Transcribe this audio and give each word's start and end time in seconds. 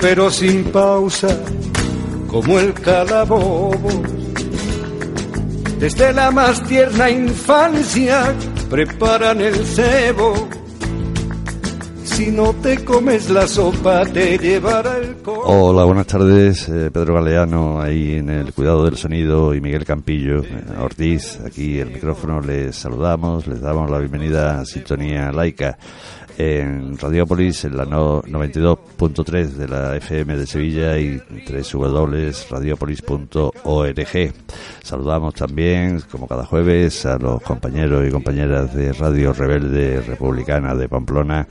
pero 0.00 0.28
sin 0.28 0.64
pausa, 0.64 1.28
como 2.26 2.58
el. 2.58 2.74
Desde 5.78 6.12
la 6.12 6.32
más 6.32 6.62
tierna 6.64 7.08
infancia 7.10 8.34
preparan 8.68 9.40
el 9.40 9.54
cebo. 9.54 10.48
Si 12.02 12.30
no 12.32 12.52
te 12.54 12.84
comes 12.84 13.30
la 13.30 13.46
sopa, 13.46 14.04
te 14.04 14.60
Hola, 15.44 15.84
buenas 15.84 16.06
tardes. 16.08 16.68
eh, 16.68 16.90
Pedro 16.92 17.14
Galeano, 17.14 17.80
ahí 17.80 18.16
en 18.16 18.30
el 18.30 18.52
cuidado 18.52 18.84
del 18.84 18.96
sonido, 18.96 19.54
y 19.54 19.60
Miguel 19.60 19.84
Campillo 19.84 20.42
eh, 20.42 20.64
Ortiz, 20.80 21.38
aquí 21.46 21.78
el 21.78 21.90
micrófono. 21.90 22.40
Les 22.40 22.74
saludamos, 22.74 23.46
les 23.46 23.60
damos 23.60 23.90
la 23.90 23.98
bienvenida 23.98 24.60
a 24.60 24.64
Sintonía 24.64 25.30
Laica 25.30 25.78
en 26.38 26.96
Radiopolis, 26.98 27.64
en 27.64 27.76
la 27.76 27.84
no- 27.84 28.22
92.3 28.22 29.46
de 29.48 29.68
la 29.68 29.96
FM 29.96 30.36
de 30.36 30.46
Sevilla 30.46 30.98
y 30.98 31.20
www.radiopolis.org. 31.72 34.32
Saludamos 34.82 35.34
también, 35.34 36.00
como 36.10 36.26
cada 36.26 36.44
jueves, 36.46 37.04
a 37.06 37.16
los 37.18 37.40
compañeros 37.42 38.04
y 38.06 38.10
compañeras 38.10 38.74
de 38.74 38.92
Radio 38.92 39.32
Rebelde 39.32 40.00
Republicana 40.00 40.74
de 40.74 40.88
Pamplona 40.88 41.46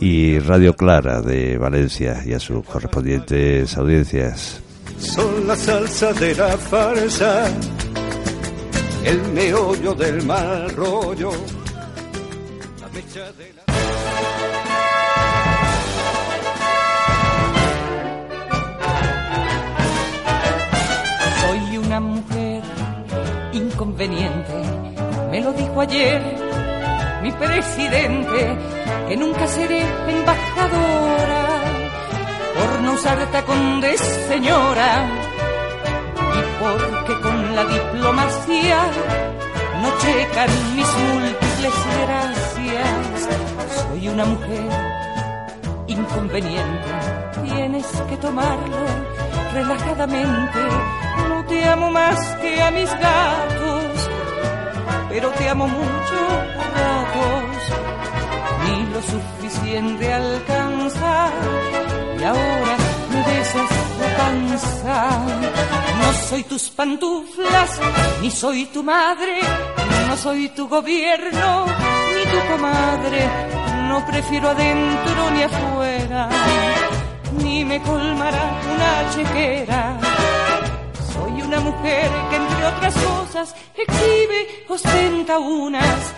y 0.00 0.38
Radio 0.40 0.74
Clara 0.74 1.20
de 1.22 1.56
Valencia 1.58 2.22
y 2.26 2.32
a 2.32 2.40
sus 2.40 2.64
correspondientes 2.66 3.76
audiencias. 3.76 4.60
son 4.98 5.46
la 5.46 5.54
salsa 5.56 6.12
de 6.14 6.34
la 6.34 6.56
farsa, 6.58 7.46
el 9.04 9.22
meollo 9.32 9.94
del 9.94 10.24
mal 10.26 10.68
rollo, 10.70 11.30
la 12.80 12.88
mecha 12.88 13.30
de 13.32 13.52
la... 13.54 13.73
inconveniente, 23.84 24.54
me 25.30 25.40
lo 25.42 25.52
dijo 25.52 25.78
ayer 25.78 26.22
mi 27.22 27.30
presidente, 27.32 28.56
que 29.08 29.16
nunca 29.16 29.46
seré 29.46 29.82
embajadora 30.08 31.44
por 32.54 32.80
no 32.80 32.92
usar 32.94 33.18
de 33.18 33.98
señora 33.98 35.06
y 36.16 36.40
porque 36.62 37.20
con 37.20 37.54
la 37.54 37.64
diplomacia 37.64 38.78
no 39.82 39.98
checan 39.98 40.50
mis 40.76 40.90
múltiples 41.10 41.74
gracias. 42.06 43.28
Soy 43.82 44.08
una 44.08 44.24
mujer 44.24 44.70
inconveniente, 45.88 46.90
tienes 47.44 47.86
que 48.08 48.16
tomarlo 48.16 49.14
relajadamente. 49.52 50.60
No 51.28 51.44
te 51.46 51.64
amo 51.64 51.90
más 51.90 52.18
que 52.40 52.60
a 52.60 52.70
mis 52.70 52.90
gatos, 52.90 53.63
pero 55.14 55.30
te 55.30 55.48
amo 55.48 55.68
mucho 55.68 56.18
a 56.60 56.64
ratos. 56.76 57.62
Ni 58.64 58.76
lo 58.92 59.00
suficiente 59.00 60.12
alcanza 60.12 61.30
y 62.18 62.24
ahora 62.24 62.76
me 63.12 63.22
besas 63.22 63.70
la 64.00 64.16
panza. 64.18 65.18
No 66.00 66.12
soy 66.28 66.42
tus 66.42 66.68
pantuflas, 66.70 67.80
ni 68.22 68.30
soy 68.32 68.66
tu 68.66 68.82
madre, 68.82 69.38
no 70.08 70.16
soy 70.16 70.48
tu 70.48 70.66
gobierno, 70.68 71.66
ni 72.14 72.24
tu 72.32 72.40
comadre. 72.50 73.20
No 73.88 74.04
prefiero 74.04 74.50
adentro 74.50 75.30
ni 75.30 75.42
afuera, 75.44 76.28
ni 77.38 77.64
me 77.64 77.80
colmará 77.82 78.44
una 78.74 79.14
chequera. 79.14 80.03
Una 81.54 81.70
mujer 81.70 82.10
que 82.30 82.36
entre 82.36 82.66
otras 82.66 82.94
cosas 82.94 83.54
exhibe, 83.76 84.64
ostenta 84.68 85.38
unas, 85.38 86.12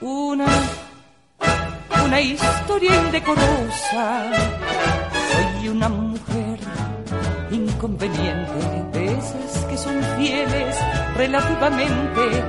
una, 0.00 0.46
una 2.04 2.20
historia 2.20 2.94
indecorosa. 2.94 4.30
Soy 5.32 5.68
una 5.70 5.88
mujer 5.88 6.60
inconveniente, 7.50 8.84
de 8.92 9.18
esas 9.18 9.64
que 9.64 9.76
son 9.76 10.00
fieles 10.16 10.76
relativamente. 11.16 12.44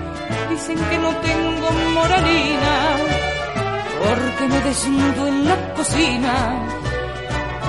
Dicen 0.52 0.78
que 0.78 0.98
no 1.00 1.10
tengo 1.16 1.72
moralina, 1.96 2.96
porque 4.06 4.48
me 4.50 4.62
desnudo 4.62 5.28
en 5.28 5.50
la 5.50 5.74
cocina. 5.74 6.68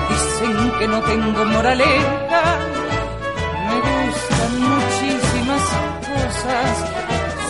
Dicen 0.07 0.71
que 0.77 0.87
no 0.87 1.01
tengo 1.01 1.45
moraleja, 1.45 2.59
me 2.75 2.82
gustan 4.13 4.53
muchísimas 4.73 5.63
cosas. 6.09 6.71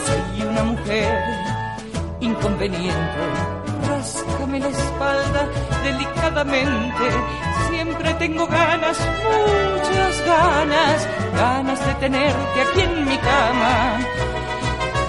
Soy 0.06 0.47
una 0.47 0.63
mujer 0.63 1.24
inconveniente. 2.19 3.22
Ráscame 3.88 4.59
la 4.59 4.69
espalda 4.69 5.50
delicadamente. 5.84 7.06
Siempre 7.69 8.13
tengo 8.16 8.47
ganas, 8.47 8.97
muchas 9.24 10.25
ganas, 10.25 11.07
ganas 11.35 11.85
de 11.88 11.94
tenerte 11.96 12.62
aquí 12.62 12.81
en 12.81 13.06
mi 13.06 13.18
cama. 13.18 14.00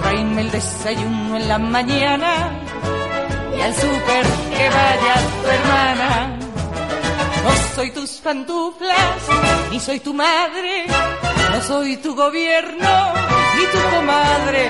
Tráeme 0.01 0.41
el 0.41 0.51
desayuno 0.51 1.37
en 1.37 1.47
la 1.47 1.57
mañana 1.57 2.31
y 3.57 3.61
al 3.61 3.73
súper 3.73 4.25
que 4.57 4.69
vaya 4.69 5.15
tu 5.41 5.49
hermana. 5.49 6.37
No 7.43 7.51
soy 7.75 7.91
tus 7.91 8.11
pantuflas, 8.23 9.19
ni 9.71 9.79
soy 9.79 9.99
tu 9.99 10.13
madre, 10.13 10.85
no 11.55 11.61
soy 11.61 11.95
tu 11.97 12.13
gobierno, 12.15 13.13
ni 13.55 13.65
tu 13.73 13.95
comadre. 13.95 14.69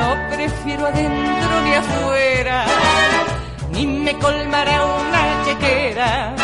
No 0.00 0.36
prefiero 0.36 0.86
adentro 0.86 1.60
ni 1.64 1.72
afuera, 1.72 2.66
ni 3.70 3.86
me 3.86 4.12
colmará 4.18 4.84
una 4.84 5.44
chequera. 5.44 6.34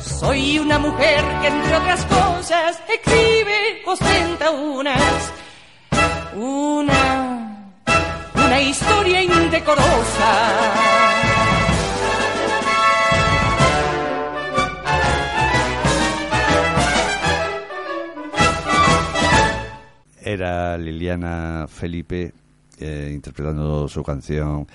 Soy 0.00 0.58
una 0.58 0.78
mujer 0.78 1.22
que 1.40 1.46
entre 1.46 1.76
otras 1.76 2.04
cosas 2.06 2.82
exhibe, 2.88 3.82
ostenta 3.86 4.50
unas, 4.50 5.32
una, 6.34 7.66
una 8.34 8.60
historia 8.60 9.22
indecorosa. 9.22 10.93
Era 20.24 20.78
Liliana 20.78 21.66
Felipe 21.68 22.32
eh, 22.80 23.10
interpretando 23.12 23.86
su 23.88 24.02
canción 24.02 24.66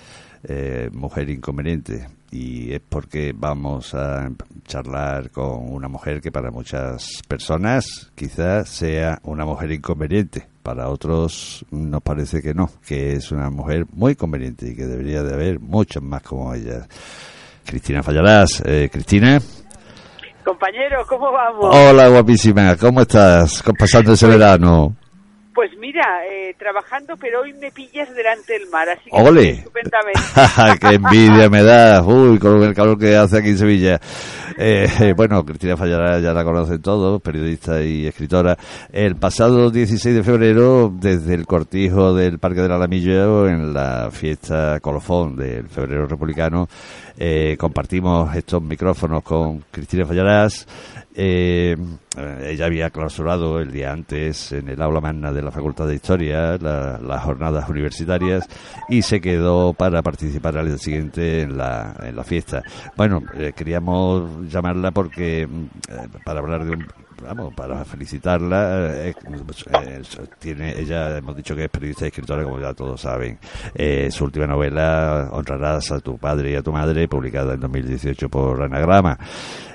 eh, 0.44 0.90
Mujer 0.94 1.30
Inconveniente. 1.30 2.08
Y 2.32 2.72
es 2.72 2.82
porque 2.88 3.34
vamos 3.36 3.96
a 3.96 4.30
charlar 4.66 5.32
con 5.32 5.74
una 5.74 5.88
mujer 5.88 6.22
que 6.22 6.32
para 6.32 6.52
muchas 6.52 7.24
personas 7.28 8.12
quizás 8.14 8.70
sea 8.70 9.20
una 9.24 9.46
mujer 9.46 9.72
inconveniente. 9.72 10.48
Para 10.62 10.90
otros 10.90 11.66
nos 11.72 12.04
parece 12.04 12.44
que 12.44 12.54
no, 12.54 12.70
que 12.86 13.14
es 13.14 13.32
una 13.32 13.50
mujer 13.50 13.88
muy 13.92 14.16
conveniente 14.16 14.70
y 14.70 14.76
que 14.76 14.86
debería 14.86 15.24
de 15.24 15.34
haber 15.34 15.60
muchas 15.60 16.04
más 16.04 16.22
como 16.22 16.54
ella. 16.54 16.88
Cristina 17.66 18.04
Fallarás. 18.04 18.62
Eh, 18.64 18.90
Cristina. 18.92 19.42
Compañero, 20.46 21.04
¿cómo 21.08 21.32
vamos? 21.32 21.76
Hola, 21.76 22.10
guapísima. 22.10 22.76
¿Cómo 22.78 23.02
estás? 23.02 23.64
¿Cómo 23.64 23.78
pasando 23.80 24.14
ese 24.14 24.28
verano? 24.28 24.96
Pues 25.60 25.72
mira, 25.78 26.26
eh, 26.26 26.56
trabajando, 26.58 27.18
pero 27.18 27.42
hoy 27.42 27.52
me 27.52 27.70
pillas 27.70 28.16
delante 28.16 28.54
del 28.54 28.70
mar, 28.70 28.88
así 28.88 29.10
que 29.10 29.22
¡Ole! 29.22 29.50
estupendamente. 29.50 30.80
¡Qué 30.80 30.96
envidia 30.96 31.50
me 31.50 31.64
da! 31.64 32.02
Uy, 32.02 32.40
con 32.40 32.64
el 32.64 32.74
calor 32.74 32.98
que 32.98 33.18
hace 33.18 33.40
aquí 33.40 33.50
en 33.50 33.58
Sevilla. 33.58 34.00
Eh, 34.58 34.88
eh, 35.02 35.14
bueno, 35.14 35.44
Cristina 35.44 35.76
Fallará 35.76 36.18
ya 36.20 36.32
la 36.32 36.46
conocen 36.46 36.82
todos, 36.82 37.22
periodista 37.22 37.82
y 37.84 38.08
escritora. 38.08 38.58
El 38.90 39.18
pasado 39.18 39.70
16 39.70 40.16
de 40.16 40.24
febrero, 40.24 40.94
desde 40.94 41.34
el 41.34 41.46
cortijo 41.46 42.14
del 42.14 42.40
Parque 42.40 42.62
del 42.62 42.72
Alamillo, 42.72 43.46
en 43.46 43.74
la 43.74 44.12
fiesta 44.12 44.80
colofón 44.80 45.36
del 45.36 45.68
Febrero 45.68 46.08
Republicano, 46.08 46.70
eh, 47.18 47.58
compartimos 47.60 48.34
estos 48.34 48.62
micrófonos 48.62 49.24
con 49.24 49.66
Cristina 49.72 50.06
Fallarás. 50.06 50.66
Eh, 51.22 51.76
ella 52.44 52.66
había 52.66 52.90
clausurado 52.92 53.60
el 53.60 53.72
día 53.74 53.92
antes 53.92 54.54
en 54.54 54.70
el 54.70 54.82
aula 54.82 55.02
magna 55.02 55.34
de 55.34 55.42
la 55.42 55.52
Facultad 55.52 55.86
de 55.86 55.96
Historia 55.96 56.58
la- 56.58 56.98
las 56.98 57.24
jornadas 57.24 57.68
universitarias 57.68 58.48
y 58.88 59.02
se 59.02 59.20
quedó 59.20 59.74
para 59.74 60.02
participar 60.02 60.58
al 60.58 60.68
día 60.68 60.78
siguiente 60.78 61.42
en 61.42 61.58
la, 61.58 61.94
en 62.04 62.16
la 62.16 62.24
fiesta. 62.24 62.64
Bueno, 62.96 63.22
eh, 63.36 63.52
queríamos 63.54 64.50
llamarla 64.50 64.92
porque 64.92 65.46
mm, 65.46 65.64
eh, 65.92 66.08
para 66.24 66.40
hablar 66.40 66.64
de 66.64 66.72
un 66.72 66.86
vamos, 67.22 67.54
para 67.54 67.84
felicitarla. 67.86 68.96
eh, 69.08 69.14
eh, 69.14 70.02
tiene, 70.40 70.80
ella, 70.80 71.18
hemos 71.18 71.36
dicho 71.36 71.56
que 71.56 71.66
es 71.66 71.70
periodista 71.70 72.06
y 72.06 72.08
escritora, 72.10 72.44
como 72.44 72.60
ya 72.60 72.74
todos 72.74 73.02
saben. 73.02 73.38
Eh, 73.74 74.10
su 74.12 74.26
última 74.26 74.48
novela, 74.48 75.30
Honrarás 75.32 75.92
a 75.92 76.00
tu 76.00 76.18
padre 76.18 76.52
y 76.52 76.56
a 76.56 76.62
tu 76.62 76.72
madre, 76.72 77.08
publicada 77.08 77.54
en 77.54 77.60
2018 77.60 78.30
por 78.30 78.62
Anagrama. 78.64 79.18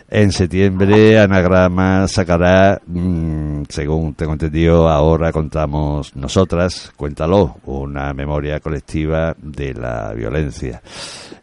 En 0.08 0.30
septiembre, 0.30 1.18
Anagrama 1.18 2.06
sacará, 2.06 2.80
mm, 2.86 3.62
según 3.68 4.14
tengo 4.14 4.34
entendido, 4.34 4.88
ahora 4.88 5.32
contamos 5.32 6.14
nosotras, 6.14 6.92
cuéntalo, 6.94 7.56
una 7.64 8.12
memoria 8.12 8.60
colectiva 8.60 9.34
de 9.36 9.74
la 9.74 10.12
violencia. 10.12 10.82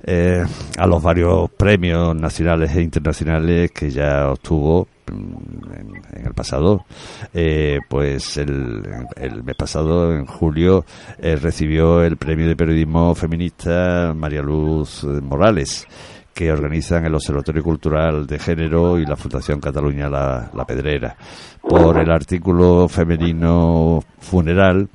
Eh, 0.04 0.44
a 0.78 0.88
los 0.88 1.02
varios 1.02 1.50
premios 1.52 2.16
nacionales 2.16 2.76
e 2.76 2.82
internacionales 2.82 3.72
que 3.72 3.90
ya 3.90 4.30
obtuvo 4.30 4.88
en, 5.12 6.02
en 6.14 6.26
el 6.26 6.34
pasado, 6.34 6.86
eh, 7.34 7.80
pues 7.90 8.38
el, 8.38 8.84
el 9.16 9.44
mes 9.44 9.56
pasado, 9.56 10.14
en 10.14 10.26
julio, 10.26 10.86
eh, 11.20 11.36
recibió 11.36 12.04
el 12.04 12.18
premio 12.18 12.48
de 12.48 12.56
periodismo 12.56 13.14
feminista 13.16 14.14
María 14.16 14.42
Luz 14.42 15.04
eh, 15.04 15.08
Morales 15.22 15.88
que 16.34 16.52
organizan 16.52 17.06
el 17.06 17.14
Observatorio 17.14 17.62
Cultural 17.62 18.26
de 18.26 18.40
Género 18.40 18.98
y 18.98 19.06
la 19.06 19.18
Fundación 19.18 19.60
Cataluña 19.60 20.10
La, 20.10 20.50
La 20.54 20.66
Pedrera, 20.66 21.16
por 21.62 21.98
el 22.00 22.10
artículo 22.10 22.88
femenino 22.88 24.02
funeral, 24.20 24.88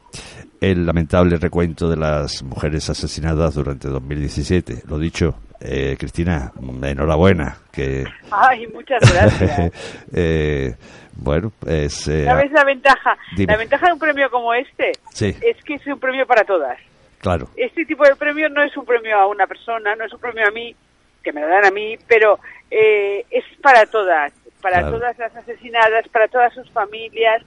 el 0.60 0.86
lamentable 0.86 1.36
recuento 1.36 1.90
de 1.90 1.96
las 1.96 2.42
mujeres 2.42 2.88
asesinadas 2.88 3.54
durante 3.54 3.88
2017. 3.88 4.84
Lo 4.88 4.98
dicho, 4.98 5.34
eh, 5.60 5.96
Cristina, 5.98 6.52
enhorabuena. 6.82 7.56
Que, 7.72 8.04
Ay, 8.30 8.66
muchas 8.68 9.00
gracias. 9.12 9.72
eh, 10.14 10.74
bueno, 11.14 11.52
es... 11.66 12.06
eh, 12.08 12.24
¿Sabes 12.24 12.52
la 12.52 12.64
ventaja? 12.64 13.16
Dime. 13.36 13.52
La 13.52 13.58
ventaja 13.58 13.86
de 13.86 13.92
un 13.94 13.98
premio 13.98 14.30
como 14.30 14.52
este 14.54 14.92
Sí. 15.12 15.34
es 15.40 15.56
que 15.64 15.74
es 15.74 15.86
un 15.86 15.98
premio 15.98 16.26
para 16.26 16.44
todas. 16.44 16.78
claro, 17.20 17.48
Este 17.56 17.84
tipo 17.84 18.04
de 18.04 18.16
premio 18.16 18.48
no 18.48 18.62
es 18.62 18.76
un 18.76 18.84
premio 18.84 19.16
a 19.18 19.26
una 19.26 19.46
persona, 19.46 19.94
no 19.96 20.04
es 20.04 20.12
un 20.12 20.20
premio 20.20 20.46
a 20.46 20.50
mí, 20.50 20.74
que 21.22 21.32
me 21.32 21.40
lo 21.40 21.48
dan 21.48 21.64
a 21.66 21.70
mí, 21.70 21.96
pero 22.06 22.38
eh, 22.70 23.24
es 23.30 23.44
para 23.62 23.86
todas, 23.86 24.32
para 24.60 24.78
Claro. 24.80 24.98
todas 24.98 25.18
las 25.18 25.34
asesinadas, 25.36 26.06
para 26.08 26.28
todas 26.28 26.52
sus 26.54 26.70
familias, 26.70 27.42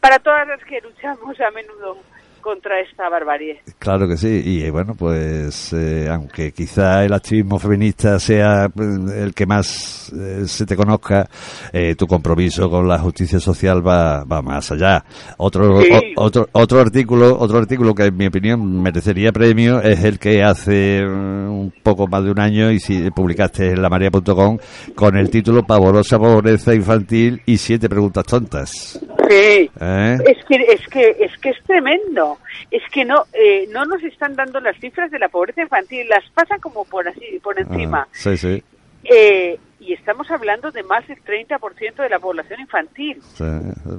para 0.00 0.18
todas 0.18 0.48
las 0.48 0.62
que 0.64 0.80
luchamos 0.80 1.38
a 1.40 1.50
menudo 1.50 1.98
contra 2.40 2.80
esta 2.80 3.08
barbarie. 3.08 3.60
Claro 3.78 4.08
que 4.08 4.16
sí, 4.16 4.42
y 4.44 4.62
eh, 4.62 4.70
bueno, 4.70 4.94
pues 4.94 5.72
eh, 5.72 6.08
aunque 6.10 6.52
quizá 6.52 7.04
el 7.04 7.12
activismo 7.12 7.58
feminista 7.58 8.18
sea 8.18 8.68
pues, 8.74 8.88
el 9.14 9.34
que 9.34 9.46
más 9.46 10.12
eh, 10.16 10.42
se 10.46 10.66
te 10.66 10.76
conozca, 10.76 11.28
eh, 11.72 11.94
tu 11.96 12.06
compromiso 12.06 12.68
con 12.70 12.86
la 12.88 12.98
justicia 12.98 13.40
social 13.40 13.86
va, 13.86 14.24
va 14.24 14.42
más 14.42 14.70
allá. 14.72 15.04
Otro, 15.38 15.80
Sí. 15.82 15.88
o- 16.16 16.24
otro 16.24 16.48
otro 16.52 16.80
artículo, 16.80 17.38
otro 17.38 17.58
artículo 17.58 17.94
que 17.94 18.04
en 18.06 18.16
mi 18.16 18.26
opinión 18.26 18.82
merecería 18.82 19.32
premio 19.32 19.80
es 19.80 20.02
el 20.04 20.18
que 20.18 20.42
hace 20.42 21.04
un 21.06 21.72
poco 21.82 22.06
más 22.06 22.24
de 22.24 22.30
un 22.30 22.38
año 22.40 22.70
y 22.70 22.80
si 22.80 23.10
publicaste 23.10 23.70
en 23.70 23.82
lamaria.com 23.82 24.58
con 24.94 25.16
el 25.16 25.30
título 25.30 25.62
Pavorosa 25.64 26.18
pobreza 26.18 26.74
infantil 26.74 27.40
y 27.46 27.56
siete 27.58 27.88
preguntas 27.88 28.24
tontas. 28.24 28.98
Sí. 29.28 29.70
¿Eh? 29.80 30.18
Es 30.26 30.44
que 30.48 30.56
es 30.72 30.88
que 30.88 31.08
es 31.20 31.38
que 31.40 31.50
es 31.50 31.56
tremendo. 31.66 32.29
Es 32.70 32.82
que 32.92 33.04
no 33.04 33.24
eh, 33.32 33.66
no 33.70 33.84
nos 33.84 34.02
están 34.02 34.34
dando 34.36 34.60
las 34.60 34.78
cifras 34.78 35.10
de 35.10 35.18
la 35.18 35.28
pobreza 35.28 35.62
infantil, 35.62 36.08
las 36.08 36.28
pasan 36.30 36.60
como 36.60 36.84
por 36.84 37.08
así 37.08 37.38
por 37.42 37.58
encima. 37.58 38.00
Ah, 38.00 38.08
sí, 38.12 38.36
sí. 38.36 38.62
Eh, 39.04 39.58
y 39.80 39.94
estamos 39.94 40.30
hablando 40.30 40.70
de 40.70 40.82
más 40.82 41.06
del 41.08 41.22
30% 41.24 41.94
de 41.96 42.08
la 42.08 42.18
población 42.18 42.60
infantil 42.60 43.20
sí. 43.34 43.44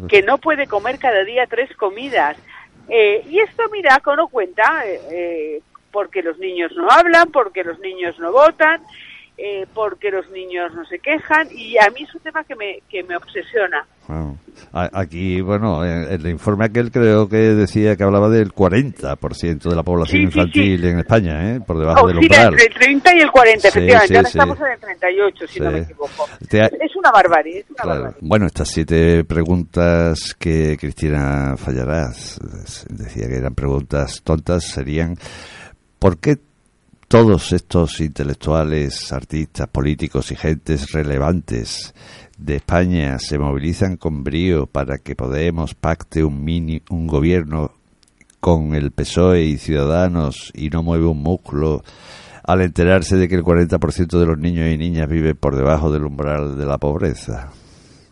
que 0.07 0.21
no 0.21 0.37
puede 0.37 0.67
comer 0.67 0.99
cada 0.99 1.23
día 1.23 1.47
tres 1.47 1.75
comidas. 1.75 2.37
Eh, 2.87 3.23
y 3.29 3.39
esto, 3.39 3.63
mira, 3.71 3.99
con 3.99 4.17
no 4.17 4.27
cuenta, 4.27 4.85
eh, 4.85 4.99
eh, 5.11 5.61
porque 5.91 6.21
los 6.21 6.37
niños 6.39 6.71
no 6.75 6.89
hablan, 6.89 7.31
porque 7.31 7.63
los 7.63 7.79
niños 7.79 8.17
no 8.19 8.31
votan, 8.31 8.81
eh, 9.43 9.65
porque 9.73 10.11
los 10.11 10.29
niños 10.31 10.73
no 10.75 10.85
se 10.85 10.99
quejan, 10.99 11.47
y 11.51 11.77
a 11.77 11.89
mí 11.89 12.03
es 12.07 12.13
un 12.15 12.21
tema 12.21 12.43
que 12.43 12.55
me, 12.55 12.79
que 12.89 13.03
me 13.03 13.15
obsesiona. 13.15 13.85
Aquí, 14.73 15.39
bueno, 15.41 15.85
en 15.85 16.03
el 16.11 16.27
informe 16.27 16.65
aquel 16.65 16.91
creo 16.91 17.27
que 17.29 17.37
decía 17.37 17.95
que 17.95 18.03
hablaba 18.03 18.29
del 18.29 18.51
40% 18.53 19.61
de 19.69 19.75
la 19.75 19.83
población 19.83 20.21
Sí, 20.21 20.31
sí, 20.31 20.39
infantil 20.39 20.85
en 20.85 20.99
España, 20.99 21.55
¿eh? 21.55 21.59
por 21.65 21.77
debajo 21.79 22.07
del 22.07 22.17
Oscila 22.17 22.35
umbral. 22.47 22.53
entre 22.53 22.65
el 22.67 22.73
30 22.73 23.15
y 23.15 23.19
el 23.21 23.31
40, 23.31 23.61
Sí, 23.61 23.67
efectivamente. 23.67 24.15
Ahora 24.17 24.27
estamos 24.29 24.59
en 24.59 24.65
el 24.67 24.79
38, 24.79 25.47
si 25.47 25.59
no 25.59 25.71
me 25.71 25.79
equivoco. 25.79 26.25
Ha- 26.25 26.65
Es 26.65 26.95
una 26.97 27.11
barbarie, 27.11 27.59
es 27.59 27.65
una 27.69 27.83
Claro. 27.83 28.01
barbarie. 28.03 28.19
Bueno, 28.27 28.45
estas 28.47 28.67
siete 28.69 29.23
preguntas 29.23 30.35
que 30.37 30.77
Cristina 30.79 31.55
Fallarás 31.57 32.39
decía 32.89 33.27
que 33.27 33.35
eran 33.37 33.55
preguntas 33.55 34.21
tontas 34.23 34.65
serían 34.65 35.15
¿por 35.99 36.17
qué 36.19 36.37
todos 37.11 37.51
estos 37.51 37.99
intelectuales, 37.99 39.11
artistas, 39.11 39.67
políticos 39.67 40.31
y 40.31 40.37
gentes 40.37 40.93
relevantes 40.93 41.93
de 42.37 42.55
España 42.55 43.19
se 43.19 43.37
movilizan 43.37 43.97
con 43.97 44.23
brío 44.23 44.65
para 44.65 44.97
que 44.99 45.13
Podemos 45.13 45.75
pacte 45.75 46.23
un 46.23 46.41
mini 46.41 46.81
un 46.89 47.07
gobierno 47.07 47.73
con 48.39 48.75
el 48.75 48.91
PSOE 48.91 49.43
y 49.43 49.57
Ciudadanos 49.57 50.53
y 50.55 50.69
no 50.69 50.83
mueve 50.83 51.05
un 51.05 51.21
músculo 51.21 51.83
al 52.45 52.61
enterarse 52.61 53.17
de 53.17 53.27
que 53.27 53.35
el 53.35 53.43
40% 53.43 54.17
de 54.17 54.25
los 54.25 54.37
niños 54.37 54.69
y 54.69 54.77
niñas 54.77 55.09
vive 55.09 55.35
por 55.35 55.57
debajo 55.57 55.91
del 55.91 56.05
umbral 56.05 56.57
de 56.57 56.65
la 56.65 56.77
pobreza? 56.77 57.49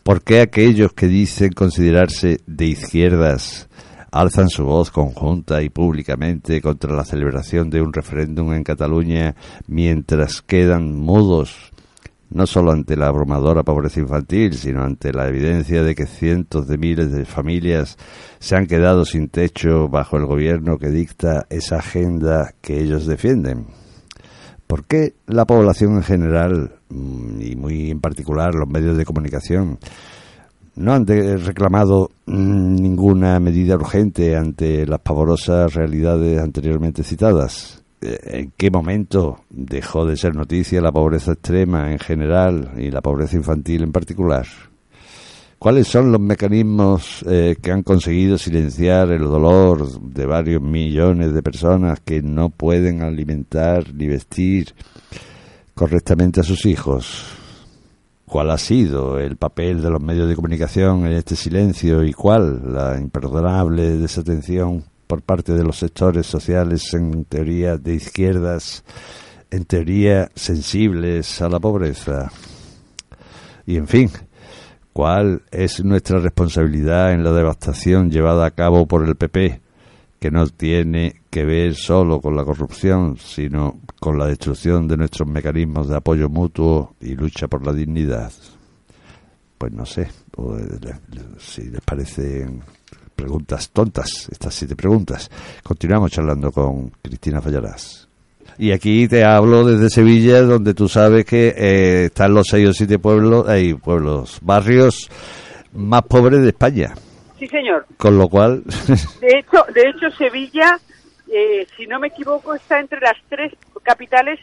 ¿Por 0.02 0.20
qué 0.20 0.42
aquellos 0.42 0.92
que 0.92 1.08
dicen 1.08 1.54
considerarse 1.54 2.40
de 2.46 2.66
izquierdas 2.66 3.66
alzan 4.10 4.48
su 4.48 4.64
voz 4.64 4.90
conjunta 4.90 5.62
y 5.62 5.68
públicamente 5.68 6.60
contra 6.60 6.94
la 6.94 7.04
celebración 7.04 7.70
de 7.70 7.82
un 7.82 7.92
referéndum 7.92 8.52
en 8.52 8.64
Cataluña 8.64 9.34
mientras 9.66 10.42
quedan 10.42 10.94
mudos 10.96 11.72
no 12.30 12.46
solo 12.46 12.70
ante 12.70 12.96
la 12.96 13.08
abrumadora 13.08 13.64
pobreza 13.64 14.00
infantil, 14.00 14.54
sino 14.54 14.84
ante 14.84 15.12
la 15.12 15.28
evidencia 15.28 15.82
de 15.82 15.94
que 15.94 16.06
cientos 16.06 16.68
de 16.68 16.78
miles 16.78 17.10
de 17.10 17.24
familias 17.24 17.98
se 18.38 18.56
han 18.56 18.66
quedado 18.66 19.04
sin 19.04 19.28
techo 19.28 19.88
bajo 19.88 20.16
el 20.16 20.26
gobierno 20.26 20.78
que 20.78 20.90
dicta 20.90 21.46
esa 21.50 21.78
agenda 21.78 22.54
que 22.60 22.80
ellos 22.80 23.06
defienden? 23.06 23.66
¿Por 24.66 24.84
qué 24.84 25.14
la 25.26 25.44
población 25.44 25.96
en 25.96 26.04
general, 26.04 26.76
mm, 26.90 27.40
y 27.40 27.56
muy 27.56 27.90
en 27.90 28.00
particular 28.00 28.54
los 28.54 28.68
medios 28.68 28.96
de 28.96 29.04
comunicación, 29.04 29.80
no 30.80 30.92
han 30.94 31.04
de- 31.04 31.36
reclamado 31.36 32.10
mm, 32.26 32.74
ninguna 32.76 33.38
medida 33.40 33.74
urgente 33.76 34.36
ante 34.36 34.86
las 34.86 35.00
pavorosas 35.00 35.74
realidades 35.74 36.40
anteriormente 36.40 37.02
citadas? 37.02 37.82
Eh, 38.00 38.18
¿En 38.24 38.52
qué 38.56 38.70
momento 38.70 39.40
dejó 39.50 40.06
de 40.06 40.16
ser 40.16 40.34
noticia 40.34 40.80
la 40.80 40.90
pobreza 40.92 41.32
extrema 41.32 41.92
en 41.92 41.98
general 41.98 42.72
y 42.78 42.90
la 42.90 43.02
pobreza 43.02 43.36
infantil 43.36 43.82
en 43.82 43.92
particular? 43.92 44.46
¿Cuáles 45.58 45.88
son 45.88 46.10
los 46.10 46.20
mecanismos 46.22 47.22
eh, 47.28 47.56
que 47.60 47.70
han 47.70 47.82
conseguido 47.82 48.38
silenciar 48.38 49.12
el 49.12 49.20
dolor 49.24 50.00
de 50.00 50.24
varios 50.24 50.62
millones 50.62 51.34
de 51.34 51.42
personas 51.42 52.00
que 52.00 52.22
no 52.22 52.48
pueden 52.48 53.02
alimentar 53.02 53.92
ni 53.92 54.06
vestir 54.06 54.72
correctamente 55.74 56.40
a 56.40 56.44
sus 56.44 56.64
hijos? 56.64 57.26
¿Cuál 58.30 58.52
ha 58.52 58.58
sido 58.58 59.18
el 59.18 59.36
papel 59.36 59.82
de 59.82 59.90
los 59.90 60.00
medios 60.00 60.28
de 60.28 60.36
comunicación 60.36 61.04
en 61.04 61.14
este 61.14 61.34
silencio 61.34 62.04
y 62.04 62.12
cuál 62.12 62.72
la 62.72 62.96
imperdonable 62.96 63.96
desatención 63.96 64.84
por 65.08 65.22
parte 65.22 65.52
de 65.52 65.64
los 65.64 65.78
sectores 65.78 66.28
sociales 66.28 66.94
en 66.94 67.24
teoría 67.24 67.76
de 67.76 67.94
izquierdas, 67.94 68.84
en 69.50 69.64
teoría 69.64 70.30
sensibles 70.36 71.42
a 71.42 71.48
la 71.48 71.58
pobreza? 71.58 72.30
Y 73.66 73.76
en 73.76 73.88
fin, 73.88 74.10
¿Cuál 74.92 75.42
es 75.52 75.84
nuestra 75.84 76.18
responsabilidad 76.18 77.12
en 77.12 77.22
la 77.22 77.32
devastación 77.32 78.10
llevada 78.10 78.44
a 78.46 78.50
cabo 78.50 78.86
por 78.86 79.06
el 79.06 79.14
PP, 79.14 79.60
que 80.18 80.30
no 80.30 80.46
tiene 80.48 81.19
que 81.30 81.44
ver 81.44 81.74
solo 81.74 82.20
con 82.20 82.34
la 82.36 82.44
corrupción, 82.44 83.16
sino 83.16 83.80
con 84.00 84.18
la 84.18 84.26
destrucción 84.26 84.88
de 84.88 84.96
nuestros 84.96 85.28
mecanismos 85.28 85.88
de 85.88 85.96
apoyo 85.96 86.28
mutuo 86.28 86.96
y 87.00 87.14
lucha 87.14 87.46
por 87.46 87.64
la 87.64 87.72
dignidad? 87.72 88.32
Pues 89.56 89.72
no 89.72 89.86
sé, 89.86 90.08
o, 90.36 90.56
eh, 90.58 90.68
si 91.38 91.70
les 91.70 91.80
parecen 91.82 92.62
preguntas 93.14 93.70
tontas, 93.70 94.28
estas 94.30 94.54
siete 94.54 94.74
preguntas. 94.74 95.30
Continuamos 95.62 96.10
charlando 96.10 96.50
con 96.50 96.90
Cristina 97.02 97.40
Fallarás. 97.40 98.08
Y 98.58 98.72
aquí 98.72 99.06
te 99.06 99.24
hablo 99.24 99.64
desde 99.64 99.88
Sevilla, 99.90 100.42
donde 100.42 100.74
tú 100.74 100.88
sabes 100.88 101.24
que 101.24 101.54
eh, 101.56 102.04
están 102.06 102.34
los 102.34 102.46
seis 102.48 102.68
o 102.68 102.72
siete 102.72 102.98
pueblos, 102.98 103.48
hay 103.48 103.74
pueblos, 103.74 104.38
barrios 104.42 105.10
más 105.72 106.02
pobres 106.02 106.42
de 106.42 106.48
España. 106.48 106.94
Sí, 107.38 107.46
señor. 107.46 107.86
Con 107.96 108.18
lo 108.18 108.28
cual, 108.28 108.62
De 109.20 109.38
hecho, 109.38 109.64
de 109.74 109.80
hecho 109.82 110.16
Sevilla, 110.18 110.78
eh, 111.32 111.66
si 111.76 111.86
no 111.86 111.98
me 112.00 112.08
equivoco, 112.08 112.54
está 112.54 112.78
entre 112.80 113.00
las 113.00 113.16
tres 113.28 113.52
capitales 113.82 114.40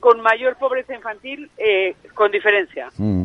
con 0.00 0.20
mayor 0.20 0.56
pobreza 0.56 0.94
infantil, 0.94 1.50
eh, 1.58 1.94
con 2.14 2.30
diferencia. 2.30 2.88
mm, 2.96 3.24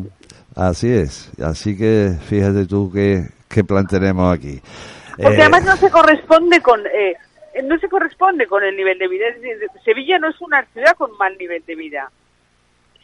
Así 0.56 0.92
es. 0.92 1.30
Así 1.40 1.76
que 1.76 2.10
fíjate 2.28 2.66
tú 2.66 2.90
qué, 2.92 3.24
qué 3.48 3.64
plan 3.64 3.86
tenemos 3.86 4.32
aquí. 4.36 4.60
Porque 5.16 5.36
Eh, 5.38 5.42
además 5.42 5.64
no 5.64 5.76
se 5.76 5.90
corresponde 5.90 6.60
con 6.60 6.80
eh, 6.86 7.16
no 7.62 7.78
se 7.78 7.88
corresponde 7.88 8.46
con 8.46 8.62
el 8.64 8.76
nivel 8.76 8.98
de 8.98 9.08
vida. 9.08 9.26
Sevilla 9.84 10.18
no 10.18 10.28
es 10.28 10.40
una 10.40 10.64
ciudad 10.72 10.96
con 10.96 11.16
mal 11.18 11.36
nivel 11.38 11.62
de 11.66 11.74
vida. 11.76 12.10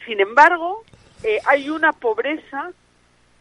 Sin 0.05 0.19
embargo, 0.19 0.83
eh, 1.23 1.39
hay 1.45 1.69
una 1.69 1.93
pobreza 1.93 2.71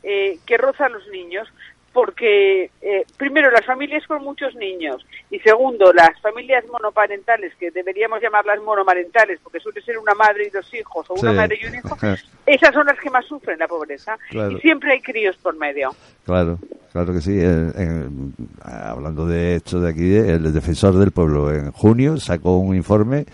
eh, 0.02 0.38
que 0.46 0.56
roza 0.56 0.86
a 0.86 0.88
los 0.88 1.06
niños 1.08 1.48
porque 1.92 2.70
eh, 2.82 3.04
primero 3.16 3.50
las 3.50 3.64
familias 3.66 4.06
con 4.06 4.22
muchos 4.22 4.54
niños 4.54 5.04
y 5.30 5.38
segundo 5.40 5.92
las 5.92 6.20
familias 6.20 6.64
monoparentales 6.70 7.52
que 7.58 7.70
deberíamos 7.72 8.20
llamarlas 8.22 8.60
monomarentales 8.62 9.40
porque 9.42 9.58
suele 9.60 9.82
ser 9.82 9.98
una 9.98 10.14
madre 10.14 10.44
y 10.46 10.50
dos 10.50 10.72
hijos 10.74 11.04
o 11.10 11.14
una 11.14 11.30
Sí. 11.32 11.36
madre 11.36 11.58
y 11.60 11.66
un 11.66 11.74
hijo 11.74 11.96
esas 12.46 12.72
son 12.74 12.86
las 12.86 12.98
que 13.00 13.10
más 13.10 13.24
sufren 13.26 13.58
la 13.58 13.66
pobreza 13.66 14.16
Claro. 14.30 14.52
y 14.52 14.60
siempre 14.60 14.92
hay 14.92 15.00
críos 15.00 15.36
por 15.38 15.56
medio 15.56 15.90
Claro, 16.24 16.58
claro 16.92 17.12
que 17.12 17.20
sí. 17.20 17.32
El- 17.40 17.72
en- 17.76 18.34
hablando 18.62 19.26
de 19.26 19.56
esto 19.56 19.80
de 19.80 19.90
aquí, 19.90 20.14
el 20.14 20.52
defensor 20.52 20.94
del 20.94 21.10
pueblo 21.10 21.52
en 21.52 21.72
junio 21.72 22.18
sacó 22.18 22.58
un 22.58 22.76
informe 22.76 23.24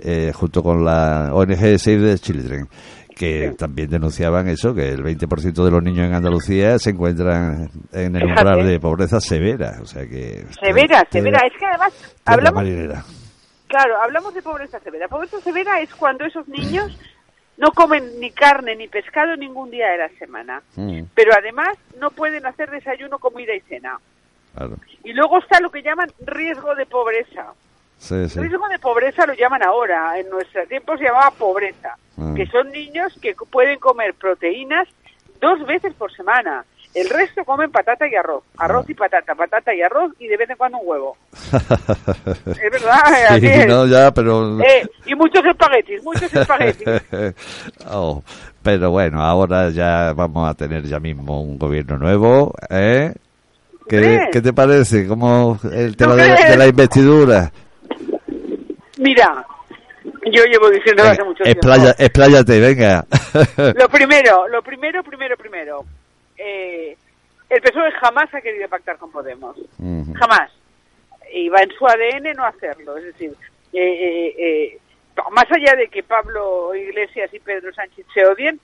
eh, 0.00 0.32
junto 0.34 0.62
con 0.62 0.82
la 0.84 1.30
ONG 1.34 1.78
Save 1.78 1.98
the 2.12 2.18
Children 2.18 2.68
que 3.18 3.50
también 3.58 3.90
denunciaban 3.90 4.48
eso, 4.48 4.74
que 4.74 4.88
el 4.90 5.02
20% 5.02 5.64
de 5.64 5.70
los 5.70 5.82
niños 5.82 6.06
en 6.06 6.14
Andalucía 6.14 6.78
se 6.78 6.90
encuentran 6.90 7.68
en 7.92 8.16
el 8.16 8.22
Fíjate. 8.22 8.40
umbral 8.42 8.66
de 8.66 8.80
pobreza 8.80 9.20
severa, 9.20 9.78
o 9.82 9.86
sea 9.86 10.06
que 10.06 10.44
severa 10.60 11.04
severa 11.10 11.40
es 11.46 11.52
que 11.58 11.66
además 11.66 12.16
hablamos. 12.24 12.64
Claro, 13.66 14.00
hablamos 14.02 14.32
de 14.32 14.40
pobreza 14.42 14.80
severa. 14.80 15.08
Pobreza 15.08 15.40
severa 15.40 15.80
es 15.80 15.94
cuando 15.94 16.24
esos 16.24 16.48
niños 16.48 16.98
no 17.58 17.70
comen 17.72 18.18
ni 18.20 18.30
carne 18.30 18.76
ni 18.76 18.88
pescado 18.88 19.36
ningún 19.36 19.70
día 19.70 19.88
de 19.88 19.98
la 19.98 20.08
semana. 20.18 20.62
Mm, 20.76 21.02
Pero 21.14 21.32
además 21.36 21.76
no 22.00 22.10
pueden 22.10 22.46
hacer 22.46 22.70
desayuno, 22.70 23.18
comida 23.18 23.54
y 23.54 23.60
cena. 23.68 23.98
claro. 24.54 24.76
Y 25.04 25.12
luego 25.12 25.38
está 25.38 25.60
lo 25.60 25.70
que 25.70 25.82
llaman 25.82 26.08
riesgo 26.24 26.74
de 26.74 26.86
pobreza. 26.86 27.52
Sí, 27.98 28.28
sí. 28.28 28.40
Riesgo 28.40 28.68
de 28.68 28.78
pobreza 28.78 29.26
lo 29.26 29.34
llaman 29.34 29.62
ahora. 29.62 30.18
En 30.18 30.30
nuestro 30.30 30.64
tiempo 30.66 30.96
se 30.96 31.04
llamaba 31.04 31.30
pobreza. 31.32 31.96
Ah. 32.18 32.32
Que 32.36 32.46
son 32.46 32.70
niños 32.70 33.12
que 33.20 33.34
pueden 33.50 33.78
comer 33.78 34.14
proteínas 34.14 34.88
dos 35.40 35.64
veces 35.66 35.92
por 35.94 36.12
semana. 36.14 36.64
El 36.94 37.10
resto 37.10 37.44
comen 37.44 37.70
patata 37.70 38.08
y 38.08 38.14
arroz. 38.14 38.42
Arroz 38.56 38.84
Ah. 38.88 38.90
y 38.92 38.94
patata, 38.94 39.34
patata 39.34 39.74
y 39.74 39.82
arroz 39.82 40.12
y 40.18 40.26
de 40.26 40.36
vez 40.36 40.48
en 40.50 40.56
cuando 40.56 40.78
un 40.78 40.88
huevo. 40.88 41.16
es 41.52 42.70
verdad, 42.72 43.02
así 43.28 43.40
Sí, 43.40 43.46
es. 43.46 43.66
no, 43.66 43.86
ya, 43.86 44.10
pero... 44.12 44.58
Eh, 44.60 44.88
y 45.06 45.14
muchos 45.14 45.44
espaguetis, 45.44 46.02
muchos 46.02 46.32
espaguetis. 46.34 46.86
Oh, 47.90 48.22
pero 48.62 48.90
bueno, 48.90 49.22
ahora 49.22 49.70
ya 49.70 50.12
vamos 50.14 50.48
a 50.48 50.54
tener 50.54 50.82
ya 50.84 50.98
mismo 50.98 51.42
un 51.42 51.58
gobierno 51.58 51.98
nuevo, 51.98 52.54
¿eh? 52.70 53.12
¿Qué, 53.88 54.28
qué 54.32 54.40
te 54.42 54.52
parece? 54.52 55.06
¿Cómo 55.06 55.58
el 55.72 55.96
tema 55.96 56.14
de, 56.14 56.30
de 56.50 56.56
la 56.56 56.66
investidura? 56.66 57.50
Mira, 58.98 59.44
yo 60.30 60.44
llevo 60.44 60.70
diciendo 60.70 61.02
hace 61.02 61.24
mucho 61.24 61.44
tiempo. 61.44 61.60
Explaya- 61.68 61.94
expláyate, 61.98 62.60
venga. 62.60 63.06
Lo 63.76 63.88
primero, 63.88 64.48
lo 64.48 64.62
primero, 64.62 65.02
primero, 65.02 65.36
primero. 65.36 65.84
Eh, 66.36 66.96
el 67.48 67.60
PSOE 67.62 67.90
jamás 67.92 68.32
ha 68.34 68.40
querido 68.40 68.68
pactar 68.68 68.96
con 68.98 69.10
Podemos. 69.10 69.56
Jamás. 70.14 70.50
Y 71.32 71.48
va 71.48 71.62
en 71.62 71.70
su 71.70 71.86
ADN 71.86 72.34
no 72.36 72.44
hacerlo. 72.44 72.96
Es 72.96 73.04
decir, 73.04 73.30
eh, 73.72 73.78
eh, 73.80 74.34
eh, 74.38 74.78
más 75.32 75.46
allá 75.50 75.74
de 75.76 75.88
que 75.88 76.02
Pablo 76.02 76.74
Iglesias 76.74 77.32
y 77.32 77.38
Pedro 77.38 77.72
Sánchez 77.72 78.06
se 78.14 78.24
odien, 78.24 78.58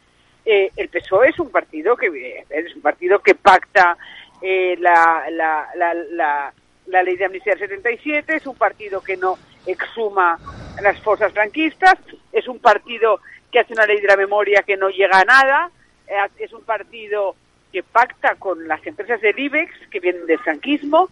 eh, 0.47 0.71
el 0.77 0.89
PSOE 0.89 1.29
es 1.31 1.39
un 1.39 1.51
partido 1.51 1.97
que 1.97 2.07
eh, 2.07 2.45
es 2.51 2.75
un 2.77 2.83
partido 2.83 3.19
que 3.21 3.35
pacta 3.35 3.97
eh, 4.43 4.77
la, 4.79 5.25
la, 5.31 5.69
la, 5.77 5.95
la, 5.95 6.53
la 6.87 7.03
ley 7.03 7.17
de 7.17 7.25
amnistía 7.25 7.55
del 7.55 7.69
77, 7.69 8.37
es 8.37 8.47
un 8.47 8.57
partido 8.57 9.01
que 9.01 9.17
no 9.17 9.39
exhuma 9.67 10.39
las 10.83 10.99
fuerzas 11.01 11.33
franquistas, 11.33 11.95
es 12.33 12.49
un 12.49 12.59
partido 12.59 13.21
que 13.51 13.61
hace 13.61 13.73
una 13.73 13.87
ley 13.87 14.01
de 14.01 14.09
la 14.09 14.17
memoria 14.17 14.63
que 14.63 14.77
no 14.77 14.89
llega 14.89 15.21
a 15.21 15.25
nada, 15.25 15.71
eh, 16.07 16.15
es 16.39 16.53
un 16.53 16.63
partido 16.63 17.37
que 17.73 17.83
pacta 17.83 18.35
con 18.37 18.67
las 18.69 18.85
empresas 18.87 19.21
del 19.21 19.39
IBEX 19.39 19.73
que 19.91 20.01
vienen 20.01 20.27
del 20.27 20.39
franquismo, 20.39 21.09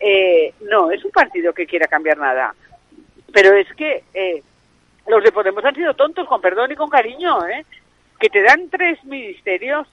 eh, 0.00 0.52
no, 0.70 0.90
es 0.90 1.04
un 1.04 1.10
partido 1.10 1.52
que 1.52 1.66
quiera 1.66 1.86
cambiar 1.86 2.18
nada. 2.18 2.54
Pero 3.32 3.56
es 3.56 3.72
que 3.74 4.04
eh, 4.12 4.42
los 5.06 5.22
de 5.24 5.32
Podemos 5.32 5.64
han 5.64 5.74
sido 5.74 5.94
tontos, 5.94 6.26
con 6.28 6.40
perdón 6.40 6.72
y 6.72 6.76
con 6.76 6.90
cariño, 6.90 7.46
¿eh? 7.46 7.64
Que 8.20 8.28
te 8.28 8.42
dan 8.42 8.68
tres 8.70 9.02
ministerios, 9.04 9.88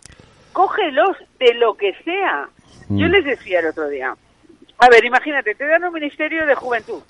cógelos 0.53 1.17
de 1.39 1.53
lo 1.55 1.75
que 1.75 1.93
sea. 2.03 2.49
Yo 2.89 3.07
Mm. 3.07 3.11
les 3.11 3.25
decía 3.25 3.59
el 3.59 3.67
otro 3.67 3.87
día, 3.87 4.15
a 4.77 4.89
ver, 4.89 5.05
imagínate, 5.05 5.55
te 5.55 5.65
dan 5.65 5.83
un 5.83 5.93
ministerio 5.93 6.45
de 6.45 6.55
juventud 6.55 7.01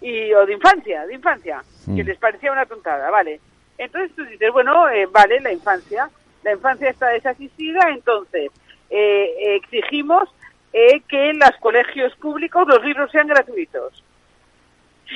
y 0.00 0.32
o 0.34 0.46
de 0.46 0.52
infancia, 0.54 1.06
de 1.06 1.14
infancia, 1.14 1.62
que 1.84 2.02
Mm. 2.02 2.06
les 2.06 2.18
parecía 2.18 2.52
una 2.52 2.66
tontada, 2.66 3.10
vale. 3.10 3.40
Entonces 3.78 4.10
tú 4.16 4.24
dices, 4.24 4.50
bueno, 4.52 4.88
eh, 4.88 5.06
vale, 5.06 5.40
la 5.40 5.52
infancia, 5.52 6.10
la 6.42 6.52
infancia 6.52 6.90
está 6.90 7.08
desasistida, 7.08 7.80
entonces 7.90 8.50
eh, 8.90 9.56
exigimos 9.56 10.28
eh, 10.72 11.00
que 11.08 11.30
en 11.30 11.38
los 11.38 11.52
colegios 11.60 12.14
públicos 12.16 12.66
los 12.68 12.84
libros 12.84 13.10
sean 13.10 13.26
gratuitos. 13.26 14.02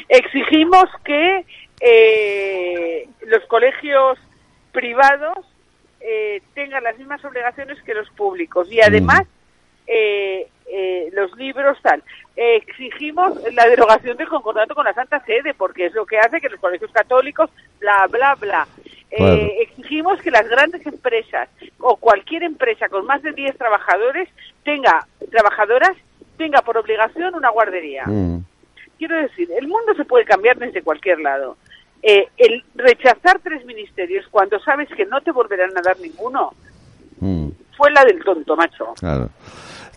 Exigimos 0.09 0.85
que 1.05 1.45
eh, 1.81 3.09
los 3.27 3.45
colegios 3.47 4.19
privados 4.73 5.47
eh, 6.01 6.41
tengan 6.55 6.85
las 6.85 6.97
mismas 6.99 7.25
obligaciones 7.25 7.81
que 7.83 7.95
los 7.95 8.09
públicos 8.11 8.71
y 8.71 8.81
además 8.81 9.23
eh, 9.87 10.49
eh, 10.73 11.11
los 11.13 11.35
libros 11.37 11.79
tal. 11.83 12.03
Eh, 12.37 12.57
exigimos 12.57 13.39
la 13.55 13.67
derogación 13.67 14.17
del 14.17 14.29
concordato 14.29 14.75
con 14.75 14.85
la 14.85 14.95
Santa 14.95 15.21
Sede 15.25 15.53
porque 15.55 15.87
es 15.87 15.95
lo 15.95 16.07
que 16.07 16.19
hace 16.19 16.41
que 16.41 16.49
los 16.49 16.61
colegios 16.61 16.91
católicos, 16.93 17.51
bla, 17.81 18.07
bla, 18.09 18.35
bla. 18.37 18.69
Eh, 19.11 19.17
Claro. 19.17 19.49
exigimos 19.61 20.23
que 20.23 20.31
las 20.31 20.49
grandes 20.49 20.87
empresas 20.87 21.49
o 21.81 21.97
cualquier 21.97 22.45
empresa 22.45 22.89
con 22.89 23.05
más 23.07 23.21
de 23.23 23.33
10 23.33 23.59
trabajadores 23.59 24.29
tenga 24.65 25.05
trabajadoras 25.33 25.97
tenga 26.39 26.63
por 26.63 26.79
obligación 26.79 27.35
una 27.35 27.51
guardería. 27.51 28.05
Mm, 28.07 28.45
Quiero 28.99 29.17
decir, 29.17 29.51
el 29.59 29.67
mundo 29.67 29.95
se 29.97 30.05
puede 30.05 30.25
cambiar 30.25 30.57
desde 30.59 30.83
cualquier 30.83 31.21
lado. 31.21 31.57
Eh, 32.03 32.29
el 32.39 32.63
rechazar 32.75 33.41
tres 33.43 33.65
ministerios 33.67 34.27
cuando 34.31 34.59
sabes 34.61 34.89
que 34.91 35.05
no 35.07 35.21
te 35.21 35.33
volverán 35.33 35.77
a 35.77 35.83
dar 35.83 35.99
ninguno 35.99 36.53
mm, 37.19 37.49
fue 37.77 37.91
la 37.91 38.05
del 38.05 38.23
tonto, 38.23 38.57
macho. 38.57 38.95
claro. 38.99 39.29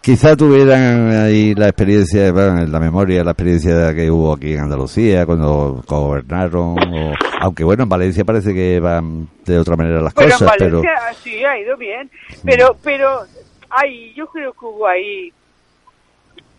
Quizá 0.03 0.35
tuvieran 0.35 1.11
ahí 1.11 1.55
la 1.55 1.67
experiencia, 1.69 2.29
bueno, 2.33 2.59
en 2.59 2.69
la 2.73 2.79
memoria, 2.81 3.23
la 3.23 3.31
experiencia 3.31 3.95
que 3.95 4.11
hubo 4.11 4.33
aquí 4.33 4.51
en 4.53 4.59
Andalucía 4.59 5.25
cuando 5.25 5.81
gobernaron, 5.87 6.75
o- 6.77 7.13
aunque 7.39 7.63
bueno, 7.63 7.83
en 7.83 7.89
Valencia 7.89 8.25
parece 8.25 8.53
que 8.53 8.81
van 8.81 9.29
de 9.45 9.57
otra 9.57 9.77
manera 9.77 10.01
las 10.01 10.13
Pero 10.13 10.27
cosas, 10.31 10.41
en 10.41 10.57
pero... 10.57 10.77
Valencia 10.81 11.13
sí 11.23 11.45
ha 11.45 11.57
ido 11.57 11.77
bien, 11.77 12.11
pero 12.43 12.75
pero 12.83 13.21
ay, 13.69 14.13
yo 14.13 14.27
creo 14.27 14.51
que 14.51 14.65
hubo 14.65 14.85
ahí 14.85 15.31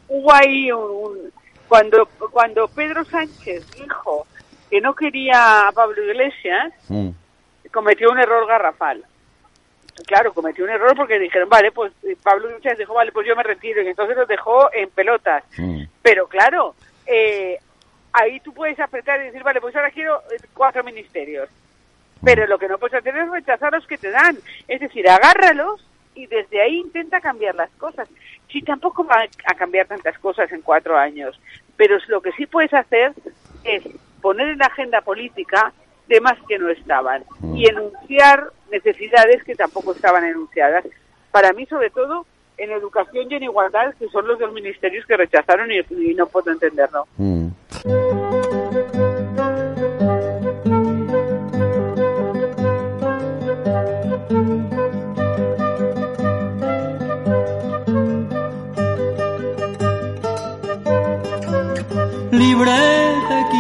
hubo 0.09 0.33
ahí 0.33 0.73
un, 0.73 0.81
un- 1.13 1.31
cuando 1.69 2.09
cuando 2.31 2.67
Pedro 2.69 3.05
Sánchez 3.05 3.67
dijo 3.79 4.27
que 4.71 4.81
no 4.81 4.95
quería 4.95 5.69
a 5.69 5.73
Pablo 5.73 5.97
Iglesias, 6.03 6.73
Mm, 6.89 7.09
cometió 7.71 8.11
un 8.11 8.19
error 8.21 8.47
garrafal. 8.49 9.05
Claro, 10.07 10.33
cometió 10.35 10.65
un 10.65 10.71
error 10.71 10.95
porque 10.97 11.19
dijeron, 11.19 11.49
vale, 11.49 11.71
pues 11.71 11.93
eh, 12.03 12.17
Pablo 12.23 12.49
Iglesias 12.49 12.79
dijo, 12.79 12.95
vale, 12.95 13.13
pues 13.13 13.27
yo 13.27 13.37
me 13.37 13.43
retiro, 13.43 13.81
y 13.83 13.89
entonces 13.89 14.17
los 14.17 14.27
dejó 14.29 14.73
en 14.73 14.91
pelotas. 14.91 15.45
mm, 15.57 15.83
Pero 16.03 16.27
claro, 16.27 16.75
eh, 17.07 17.59
ahí 18.13 18.41
tú 18.41 18.53
puedes 18.53 18.79
apretar 18.81 19.21
y 19.21 19.27
decir, 19.27 19.43
vale, 19.43 19.61
pues 19.61 19.75
ahora 19.77 19.91
quiero 19.91 20.19
eh, 20.33 20.37
cuatro 20.53 20.83
ministerios. 20.83 21.49
Pero 22.25 22.47
lo 22.47 22.59
que 22.59 22.69
no 22.69 22.79
puedes 22.79 22.95
hacer 22.95 23.17
es 23.17 23.31
rechazar 23.31 23.73
los 23.73 23.87
que 23.87 23.99
te 23.99 24.11
dan. 24.11 24.39
Es 24.67 24.81
decir, 24.81 25.09
agárralos 25.09 25.87
y 26.15 26.27
desde 26.27 26.61
ahí 26.63 26.79
intenta 26.79 27.21
cambiar 27.21 27.55
las 27.55 27.71
cosas. 27.73 28.09
Si 28.51 28.63
tampoco 28.63 29.05
va 29.05 29.25
a 29.47 29.55
cambiar 29.55 29.87
tantas 29.87 30.19
cosas 30.19 30.51
en 30.53 30.63
cuatro 30.63 30.97
años, 30.97 31.39
pero 31.77 31.99
lo 32.09 32.23
que 32.23 32.33
sí 32.33 32.47
puedes 32.47 32.73
hacer 32.73 33.13
es 33.65 33.83
poner 34.23 34.49
en 34.49 34.59
la 34.59 34.67
agenda 34.67 35.01
política 35.03 35.73
temas 36.09 36.35
que 36.49 36.59
no 36.59 36.69
estaban 36.69 37.25
y 37.55 37.69
enunciar 37.69 38.51
necesidades 38.71 39.43
que 39.45 39.55
tampoco 39.55 39.93
estaban 39.93 40.25
enunciadas. 40.25 40.85
Para 41.31 41.53
mí, 41.53 41.67
sobre 41.67 41.91
todo, 41.91 42.27
en 42.57 42.71
educación 42.71 43.27
y 43.31 43.35
en 43.35 43.43
igualdad, 43.45 43.95
que 43.99 44.09
son 44.09 44.27
los 44.27 44.39
dos 44.39 44.53
ministerios 44.53 45.05
que 45.07 45.17
rechazaron 45.17 45.71
y, 45.73 45.79
y 45.91 46.15
no 46.15 46.27
puedo 46.27 46.51
entenderlo. 46.51 47.07
mm. 47.17 47.49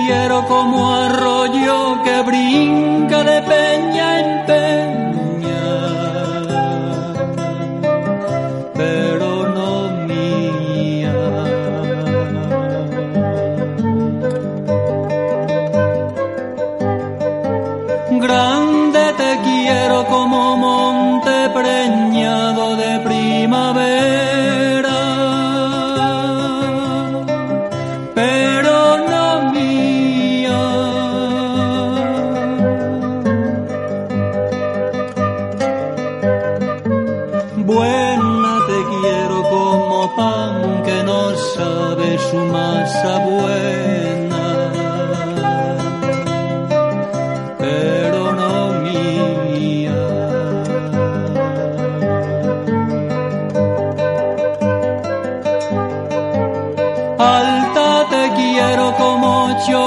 Quiero 0.07 0.47
como 0.47 0.95
arroyo 0.95 2.03
que 2.03 2.23
brinca 2.23 3.25
de 3.25 3.41
peña 3.43 4.21
en 4.21 4.47
peña. 4.47 4.84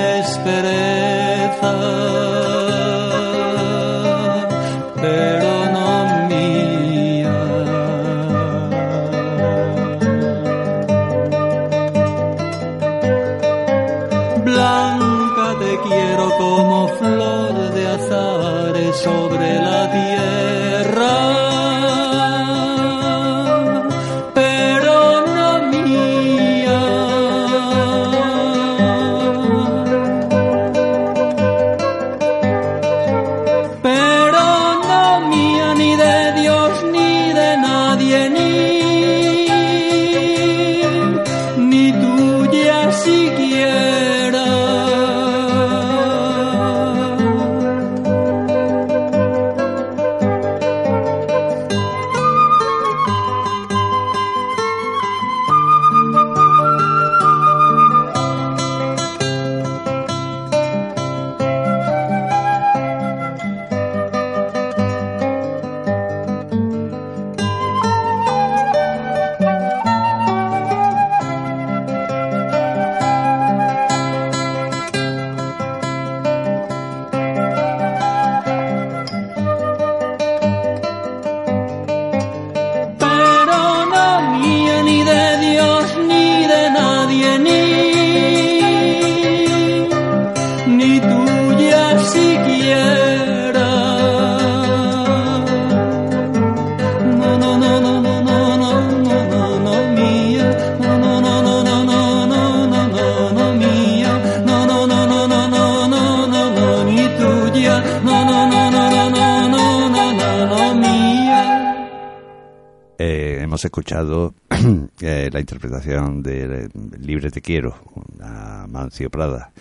Escuchado 113.66 114.34
eh, 115.00 115.28
la 115.32 115.40
interpretación 115.40 116.22
de 116.22 116.64
eh, 116.64 116.68
Libre 116.98 117.30
Te 117.30 117.40
Quiero, 117.40 117.74
a 118.20 118.66
Mancio 118.68 119.10
Prada, 119.10 119.52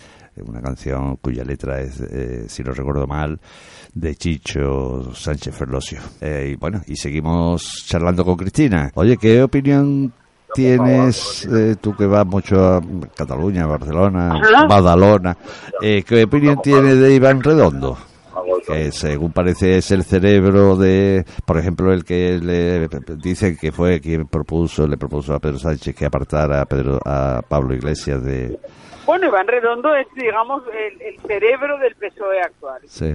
una 0.44 0.60
canción 0.60 1.16
cuya 1.16 1.44
letra 1.44 1.80
es, 1.80 2.00
eh, 2.00 2.44
si 2.48 2.62
no 2.62 2.72
recuerdo 2.72 3.06
mal, 3.06 3.40
de 3.94 4.14
Chicho 4.14 5.14
Sánchez 5.14 5.54
Ferlosio. 5.54 6.00
Eh, 6.20 6.50
y 6.52 6.56
bueno, 6.56 6.82
y 6.86 6.96
seguimos 6.96 7.84
charlando 7.86 8.24
con 8.24 8.36
Cristina. 8.36 8.90
Oye, 8.94 9.16
¿qué 9.16 9.42
opinión 9.42 10.12
tienes, 10.54 11.46
eh, 11.52 11.76
tú 11.80 11.94
que 11.94 12.06
vas 12.06 12.26
mucho 12.26 12.76
a 12.76 12.82
Cataluña, 13.14 13.66
Barcelona. 13.66 14.40
Badalona, 14.68 15.36
eh, 15.82 16.02
qué 16.02 16.24
opinión 16.24 16.60
tienes 16.62 16.98
de 16.98 17.14
Iván 17.14 17.42
Redondo? 17.42 17.96
Que 18.66 18.92
según 18.92 19.32
parece 19.32 19.78
es 19.78 19.90
el 19.90 20.02
cerebro 20.04 20.76
de, 20.76 21.24
por 21.44 21.58
ejemplo, 21.58 21.92
el 21.92 22.04
que 22.04 22.38
le 22.42 22.88
dice 23.16 23.56
que 23.56 23.72
fue 23.72 24.00
quien 24.00 24.26
propuso, 24.26 24.86
le 24.86 24.96
propuso 24.96 25.34
a 25.34 25.38
Pedro 25.38 25.58
Sánchez 25.58 25.94
que 25.94 26.04
apartara 26.06 26.60
a, 26.62 26.64
Pedro, 26.66 26.98
a 27.04 27.42
Pablo 27.48 27.74
Iglesias 27.74 28.22
de... 28.24 28.58
Bueno, 29.06 29.28
Iván 29.28 29.46
Redondo 29.46 29.94
es, 29.94 30.06
digamos, 30.16 30.62
el, 30.72 31.00
el 31.00 31.20
cerebro 31.20 31.78
del 31.78 31.94
PSOE 31.94 32.40
actual. 32.40 32.82
Sí, 32.88 33.14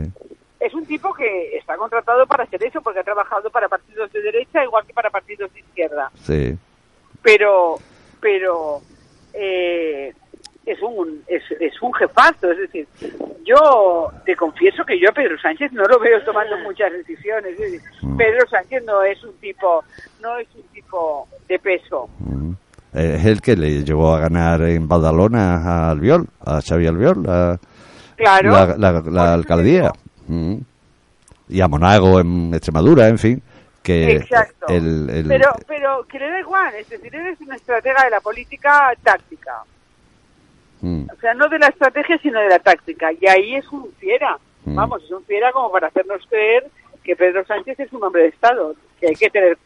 Es 0.60 0.74
un 0.74 0.86
tipo 0.86 1.14
que 1.14 1.58
está 1.58 1.76
contratado 1.76 2.26
para 2.28 2.44
hacer 2.46 2.64
eso 2.64 2.82
porque 2.82 3.00
ha 3.00 3.04
trabajado 3.04 3.50
para 3.50 3.68
partidos 3.68 4.12
de 4.14 4.22
derecha 4.22 4.64
igual 4.64 4.86
que 4.86 4.94
para 4.94 5.10
partidos 5.10 5.52
de 5.54 5.60
izquierda. 5.60 6.10
sí, 6.24 6.58
Pero, 7.22 7.76
pero 8.22 8.80
eh, 9.34 10.14
es 10.66 10.82
un 10.82 11.24
es, 11.28 11.42
es 11.60 11.82
un 11.82 11.94
jefazo. 11.94 12.52
Es 12.52 12.58
decir, 12.60 12.88
yo 13.46 14.12
te 14.26 14.36
confieso 14.36 14.84
que 14.86 15.00
yo 15.00 15.10
a 15.10 15.14
Pedro 15.14 15.38
Sánchez 15.40 15.72
no 15.74 15.84
lo 15.86 16.00
veo 16.00 16.22
tomando 16.24 16.58
muchas 16.60 16.92
decisiones. 16.92 17.54
Es 17.54 17.60
decir, 17.60 17.82
Mm. 18.04 18.18
Pedro 18.18 18.48
Sánchez 18.50 18.84
no 18.86 19.04
es 19.04 19.24
un 19.24 19.34
tipo 19.38 19.84
no 20.22 20.38
es 20.38 20.48
un 20.56 20.64
tipo 20.74 21.28
de 21.48 21.60
peso. 21.60 22.10
mm. 22.20 22.52
Eh, 22.94 23.16
Es 23.20 23.26
el 23.26 23.42
que 23.42 23.56
le 23.56 23.84
llevó 23.86 24.14
a 24.14 24.20
ganar 24.20 24.62
en 24.64 24.88
Badalona 24.88 25.56
a 25.56 25.92
Albiol, 25.92 26.28
a 26.46 26.62
Xavi 26.62 26.88
Albiol, 26.88 27.24
la, 27.24 27.58
Claro. 28.18 28.52
la, 28.52 28.76
la- 28.78 29.02
la 29.10 29.34
alcaldía. 29.34 29.92
Mm. 30.28 30.56
Y 31.50 31.62
a 31.62 31.68
Monago 31.68 32.20
en 32.20 32.54
Extremadura, 32.54 33.08
en 33.08 33.18
fin. 33.18 33.42
Que 33.82 34.18
Exacto. 34.18 34.68
el- 34.68 35.10
el- 35.10 35.28
Pero, 35.28 35.52
pero 35.68 36.04
que 36.08 36.20
le 36.20 36.30
da 36.30 36.40
igual, 36.40 36.74
es 36.76 36.88
decir, 36.90 37.14
eres 37.16 37.40
una 37.42 37.56
estratega 37.56 38.04
de 38.04 38.10
la 38.12 38.20
política 38.22 38.94
táctica. 39.02 39.64
Mm. 40.82 41.04
O 41.16 41.20
sea, 41.20 41.34
no 41.36 41.48
de 41.48 41.60
la 41.60 41.68
estrategia, 41.68 42.18
sino 42.22 42.40
de 42.40 42.50
la 42.50 42.60
táctica. 42.60 43.10
Y 43.20 43.28
ahí 43.28 43.56
es 43.56 43.68
un 43.72 43.92
fiera. 44.00 44.38
Mm. 44.66 44.76
Vamos, 44.76 45.04
es 45.04 45.12
un 45.12 45.24
fiera 45.26 45.52
como 45.52 45.72
para 45.72 45.88
hacernos 45.88 46.22
creer 46.30 46.66
que 47.04 47.16
Pedro 47.16 47.46
Sánchez 47.46 47.80
es 47.80 47.94
un 47.94 48.04
hombre 48.04 48.24
de 48.24 48.30
Estado. 48.30 48.76
Que 49.00 49.08
hay 49.08 49.16
que 49.16 49.30
tener, 49.30 49.58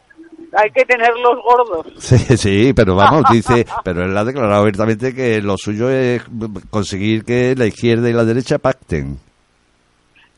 hay 0.58 0.70
que 0.72 0.86
tenerlos 0.86 1.38
gordos. 1.44 1.88
Sí, 2.00 2.18
sí, 2.38 2.74
pero 2.74 2.96
vamos, 2.96 3.24
dice, 3.32 3.66
pero 3.84 4.04
él 4.04 4.18
ha 4.18 4.24
declarado 4.24 4.62
abiertamente 4.62 5.14
que 5.14 5.42
lo 5.42 5.58
suyo 5.58 5.90
es 5.90 6.22
conseguir 6.70 7.24
que 7.26 7.56
la 7.58 7.66
izquierda 7.66 8.10
y 8.10 8.14
la 8.14 8.24
derecha 8.26 8.58
pacten. 8.58 9.18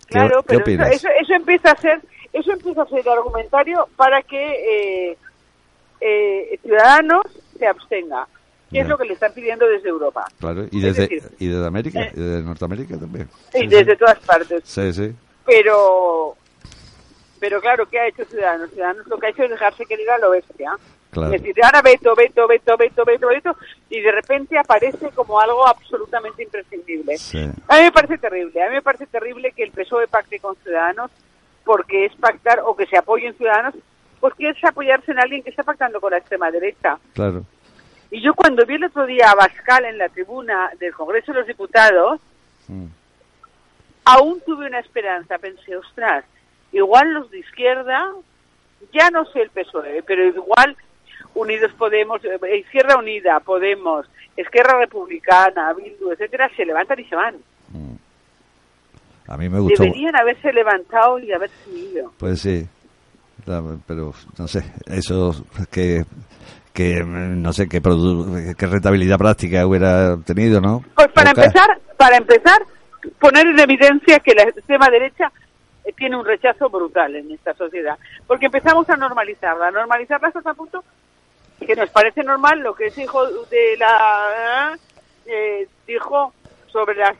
¿Qué- 0.07 0.13
Claro, 0.13 0.41
qué 0.43 0.57
pero 0.57 0.59
eso, 0.59 0.63
opinas? 0.63 0.91
eso, 0.91 1.07
eso 1.21 1.33
empieza 1.33 1.71
a 1.71 1.75
ser, 1.75 1.99
eso 2.33 2.51
empieza 2.53 2.81
a 2.81 2.85
ser 2.87 3.09
argumentario 3.09 3.87
para 3.97 4.21
que 4.21 5.09
eh, 5.11 5.17
eh, 6.01 6.59
Ciudadanos 6.63 7.23
se 7.59 7.67
abstenga, 7.67 8.25
que 8.71 8.80
es 8.80 8.88
lo 8.88 8.97
que 8.97 9.06
le 9.06 9.13
están 9.13 9.34
pidiendo 9.34 9.67
desde 9.67 9.89
Europa. 9.89 10.25
Claro, 10.39 10.65
y 10.71 10.77
Es 10.77 10.95
desde, 10.95 11.01
decir, 11.15 11.32
y 11.39 11.47
desde 11.47 11.65
América, 11.67 12.01
eh, 12.03 12.12
y 12.15 12.19
desde 12.19 12.43
Norteamérica 12.43 12.97
también. 12.97 13.30
y 13.53 13.60
Sí, 13.60 13.67
desde 13.67 13.95
todas 13.95 14.19
partes. 14.19 14.62
Sí, 14.65 14.93
sí. 14.93 15.15
Pero, 15.45 16.36
pero 17.39 17.62
claro, 17.62 17.86
¿qué 17.88 17.99
ha 17.99 18.08
hecho 18.08 18.25
Ciudadanos? 18.25 18.69
Ciudadanos 18.71 19.08
lo 19.08 19.17
que 19.17 19.27
ha 19.27 19.30
hecho 19.30 19.43
es 19.43 19.49
dejarse 19.49 19.86
querer 19.86 20.10
a 20.10 20.17
lo 20.17 20.32
bestia. 20.32 20.71
Claro. 21.10 21.34
Es 21.34 21.41
decir, 21.41 21.63
ahora 21.63 21.82
veto, 21.82 22.13
veto, 22.15 22.47
veto, 22.47 22.75
veto, 22.77 23.06
veto, 23.06 23.27
veto, 23.27 23.58
y 23.89 24.01
de 24.01 24.12
repente 24.12 24.58
aparece 24.60 25.10
como 25.15 25.39
algo 25.39 25.65
absolutamente 25.65 26.43
imprescindible. 26.43 27.17
Sí. 27.17 27.39
A 27.67 27.77
mí 27.77 27.84
me 27.84 27.91
parece 27.93 28.17
terrible, 28.17 28.62
a 28.62 28.67
mí 28.67 28.75
me 28.75 28.82
parece 28.82 29.08
terrible 29.08 29.53
que 29.53 29.63
el 29.63 29.71
PSOE 29.71 30.08
pacte 30.08 30.39
con 30.39 30.56
Ciudadanos, 30.58 31.10
porque 31.63 32.06
es 32.06 32.15
pactar, 32.15 32.60
o 32.65 32.75
que 32.75 32.86
se 32.88 32.97
apoye 32.97 33.27
en 33.27 33.36
Ciudadanos, 33.36 33.73
pues 34.19 34.34
que 34.36 34.49
es 34.49 34.63
apoyarse 34.63 35.12
en 35.12 35.19
alguien 35.19 35.43
que 35.43 35.49
está 35.49 35.63
pactando 35.63 36.01
con 36.01 36.12
la 36.12 36.17
extrema 36.17 36.51
derecha. 36.51 36.97
Claro. 37.13 37.45
Y 38.11 38.21
yo 38.21 38.33
cuando 38.33 38.65
vi 38.65 38.75
el 38.75 38.85
otro 38.85 39.05
día 39.05 39.31
a 39.31 39.35
Bascal 39.35 39.85
en 39.85 39.97
la 39.97 40.09
tribuna 40.09 40.71
del 40.79 40.93
Congreso 40.93 41.31
de 41.33 41.39
los 41.39 41.47
Diputados, 41.47 42.21
Mm. 42.67 42.85
aún 44.05 44.41
tuve 44.45 44.67
una 44.67 44.79
esperanza, 44.79 45.37
pensé, 45.37 45.75
ostras, 45.75 46.25
igual 46.71 47.13
los 47.13 47.31
de 47.31 47.39
izquierda, 47.39 48.11
ya 48.93 49.09
no 49.09 49.25
sé 49.25 49.41
el 49.41 49.49
PSOE, 49.49 50.03
pero 50.05 50.25
igual 50.25 50.75
Unidos 51.33 51.71
Podemos, 51.77 52.23
eh, 52.25 52.57
Izquierda 52.59 52.97
Unida, 52.97 53.39
Podemos, 53.39 54.05
Esquerra 54.35 54.79
Republicana, 54.79 55.71
Bildu, 55.73 56.11
etcétera, 56.11 56.49
se 56.55 56.65
levantan 56.65 56.99
y 56.99 57.03
se 57.05 57.15
van. 57.15 57.35
A 59.27 59.35
mí 59.37 59.49
me 59.49 59.59
gustó. 59.59 59.83
Deberían 59.83 60.15
haberse 60.15 60.53
levantado 60.53 61.19
y 61.19 61.31
haberse 61.33 61.69
ido. 61.69 62.13
Pues 62.17 62.39
sí. 62.41 62.65
Pero 63.85 64.13
no 64.37 64.47
sé, 64.47 64.63
eso 64.87 65.45
que 65.71 66.03
que 66.77 67.03
no 67.03 67.53
sé 67.53 67.67
qué, 67.67 67.79
rentabilidad 67.79 69.17
práctica 69.17 69.65
hubiera 69.65 70.15
tenido, 70.17 70.61
¿no? 70.61 70.83
Pues 70.93 71.07
para 71.07 71.31
empezar, 71.31 71.79
para 71.97 72.17
empezar, 72.17 72.61
poner 73.19 73.47
en 73.47 73.59
evidencia 73.59 74.19
que 74.19 74.35
la 74.35 74.43
extrema 74.43 74.87
derecha 74.87 75.31
eh, 75.83 75.91
tiene 75.93 76.15
un 76.15 76.23
rechazo 76.23 76.69
brutal 76.69 77.15
en 77.15 77.31
esta 77.31 77.55
sociedad, 77.55 77.97
porque 78.27 78.45
empezamos 78.45 78.87
a 78.91 78.95
normalizarla, 78.95 79.69
a 79.69 79.71
normalizarla 79.71 80.27
hasta 80.27 80.51
el 80.51 80.55
punto 80.55 80.83
que 81.65 81.75
nos 81.75 81.89
parece 81.89 82.21
normal 82.23 82.59
lo 82.59 82.75
que 82.75 82.85
ese 82.85 83.01
hijo 83.05 83.25
de 83.25 83.75
la 83.79 84.77
eh, 85.25 85.67
dijo 85.87 86.31
sobre 86.67 86.95
las 86.95 87.15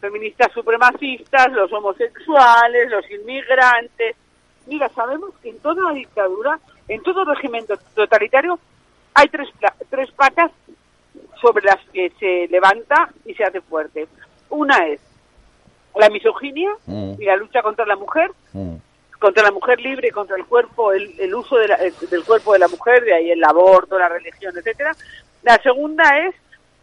feministas 0.00 0.50
supremacistas, 0.52 1.52
los 1.52 1.70
homosexuales, 1.70 2.90
los 2.90 3.04
inmigrantes. 3.10 4.16
Mira, 4.66 4.88
sabemos 4.88 5.34
que 5.42 5.50
en 5.50 5.58
toda 5.58 5.82
la 5.84 5.92
dictadura, 5.92 6.58
en 6.88 7.02
todo 7.02 7.26
régimen 7.26 7.66
to- 7.66 7.76
totalitario, 7.94 8.58
hay 9.14 9.28
tres, 9.28 9.48
tres 9.90 10.10
patas 10.12 10.50
sobre 11.40 11.64
las 11.64 11.78
que 11.92 12.10
se 12.18 12.48
levanta 12.50 13.10
y 13.24 13.34
se 13.34 13.44
hace 13.44 13.60
fuerte. 13.60 14.06
Una 14.50 14.86
es 14.86 15.00
la 15.96 16.08
misoginia 16.08 16.70
Mm. 16.86 17.14
y 17.20 17.24
la 17.24 17.36
lucha 17.36 17.62
contra 17.62 17.84
la 17.86 17.96
mujer, 17.96 18.30
Mm. 18.52 18.76
contra 19.18 19.42
la 19.44 19.50
mujer 19.50 19.80
libre, 19.80 20.10
contra 20.10 20.36
el 20.36 20.44
cuerpo, 20.46 20.92
el, 20.92 21.14
el 21.20 21.34
uso 21.34 21.56
de 21.56 21.68
la- 21.68 21.76
del 21.78 22.24
cuerpo 22.24 22.52
de 22.54 22.58
la 22.60 22.68
mujer, 22.68 23.04
de 23.04 23.14
ahí 23.14 23.30
el 23.30 23.44
aborto, 23.44 23.98
la 23.98 24.08
religión, 24.08 24.54
etcétera. 24.56 24.92
La 25.42 25.56
segunda 25.62 26.18
es 26.26 26.34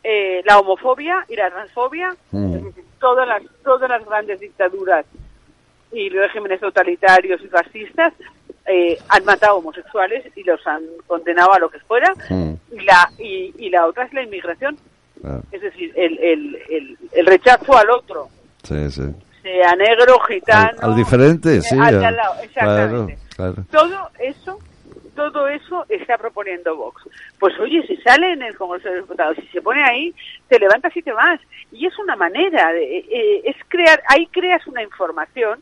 eh, 0.03 0.41
la 0.45 0.59
homofobia 0.59 1.25
y 1.27 1.35
la 1.35 1.49
transfobia. 1.51 2.15
Mm. 2.31 2.53
Es 2.55 2.63
decir, 2.65 2.83
todas 3.01 3.27
las 3.27 3.43
todas 3.63 3.89
las 3.89 4.05
grandes 4.05 4.39
dictaduras 4.39 5.05
y 5.91 6.07
regímenes 6.09 6.61
totalitarios 6.61 7.41
y 7.41 7.47
fascistas 7.49 8.13
eh, 8.69 8.97
han 9.09 9.25
matado 9.25 9.57
homosexuales 9.57 10.25
y 10.37 10.43
los 10.43 10.65
han 10.67 10.83
condenado 11.07 11.53
a 11.53 11.59
lo 11.59 11.69
que 11.69 11.79
fuera. 11.79 12.13
Mm. 12.29 12.53
Y 12.71 12.79
la 12.85 13.11
y, 13.17 13.53
y 13.57 13.69
la 13.69 13.85
otra 13.87 14.05
es 14.05 14.13
la 14.13 14.23
inmigración, 14.23 14.77
Claro. 15.21 15.41
es 15.51 15.61
decir, 15.61 15.91
el, 15.97 16.17
el, 16.19 16.55
el, 16.69 16.97
el 17.11 17.25
rechazo 17.25 17.75
al 17.77 17.89
otro, 17.89 18.29
Sí, 18.63 18.89
sí. 18.89 19.03
sea 19.41 19.75
negro, 19.75 20.17
gitano, 20.21 20.77
Al, 20.81 20.91
al 20.91 20.95
diferente, 20.95 21.61
sí. 21.61 21.75
eh, 21.75 21.79
al 21.81 21.91
de 21.91 21.97
al- 21.97 22.05
al 22.05 22.15
lado, 22.15 22.35
exactamente. 22.41 23.17
Claro, 23.35 23.55
claro. 23.55 23.67
todo 23.71 24.09
eso 24.19 24.59
todo 25.15 25.49
eso 25.49 25.85
está 25.89 26.17
proponiendo 26.17 26.77
Vox. 26.77 27.03
Pues 27.39 27.53
oye, 27.59 27.85
si 27.87 27.97
sale 27.97 28.31
en 28.31 28.41
el 28.41 28.55
Congreso 28.55 28.87
de 28.87 28.95
los 28.99 29.03
Diputados, 29.03 29.35
si 29.41 29.47
se 29.47 29.61
pone 29.61 29.83
ahí, 29.83 30.15
te 30.47 30.57
levantas 30.57 30.95
y 30.95 31.01
te 31.01 31.11
vas. 31.11 31.41
Y 31.73 31.85
es 31.87 31.99
una 31.99 32.15
manera, 32.15 32.71
de, 32.71 32.99
eh, 32.99 33.41
es 33.43 33.57
crear, 33.67 34.01
ahí 34.07 34.27
creas 34.27 34.65
una 34.67 34.81
información, 34.81 35.59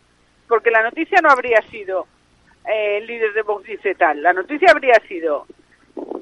porque 0.48 0.70
la 0.70 0.84
noticia 0.84 1.22
no 1.24 1.30
habría 1.32 1.60
sido 1.72 2.06
eh, 2.68 2.98
el 2.98 3.08
líder 3.08 3.34
de 3.34 3.42
Vox 3.42 3.66
dice 3.66 3.96
tal, 3.96 4.22
la 4.22 4.34
noticia 4.34 4.72
habría 4.72 4.96
sido 5.08 5.46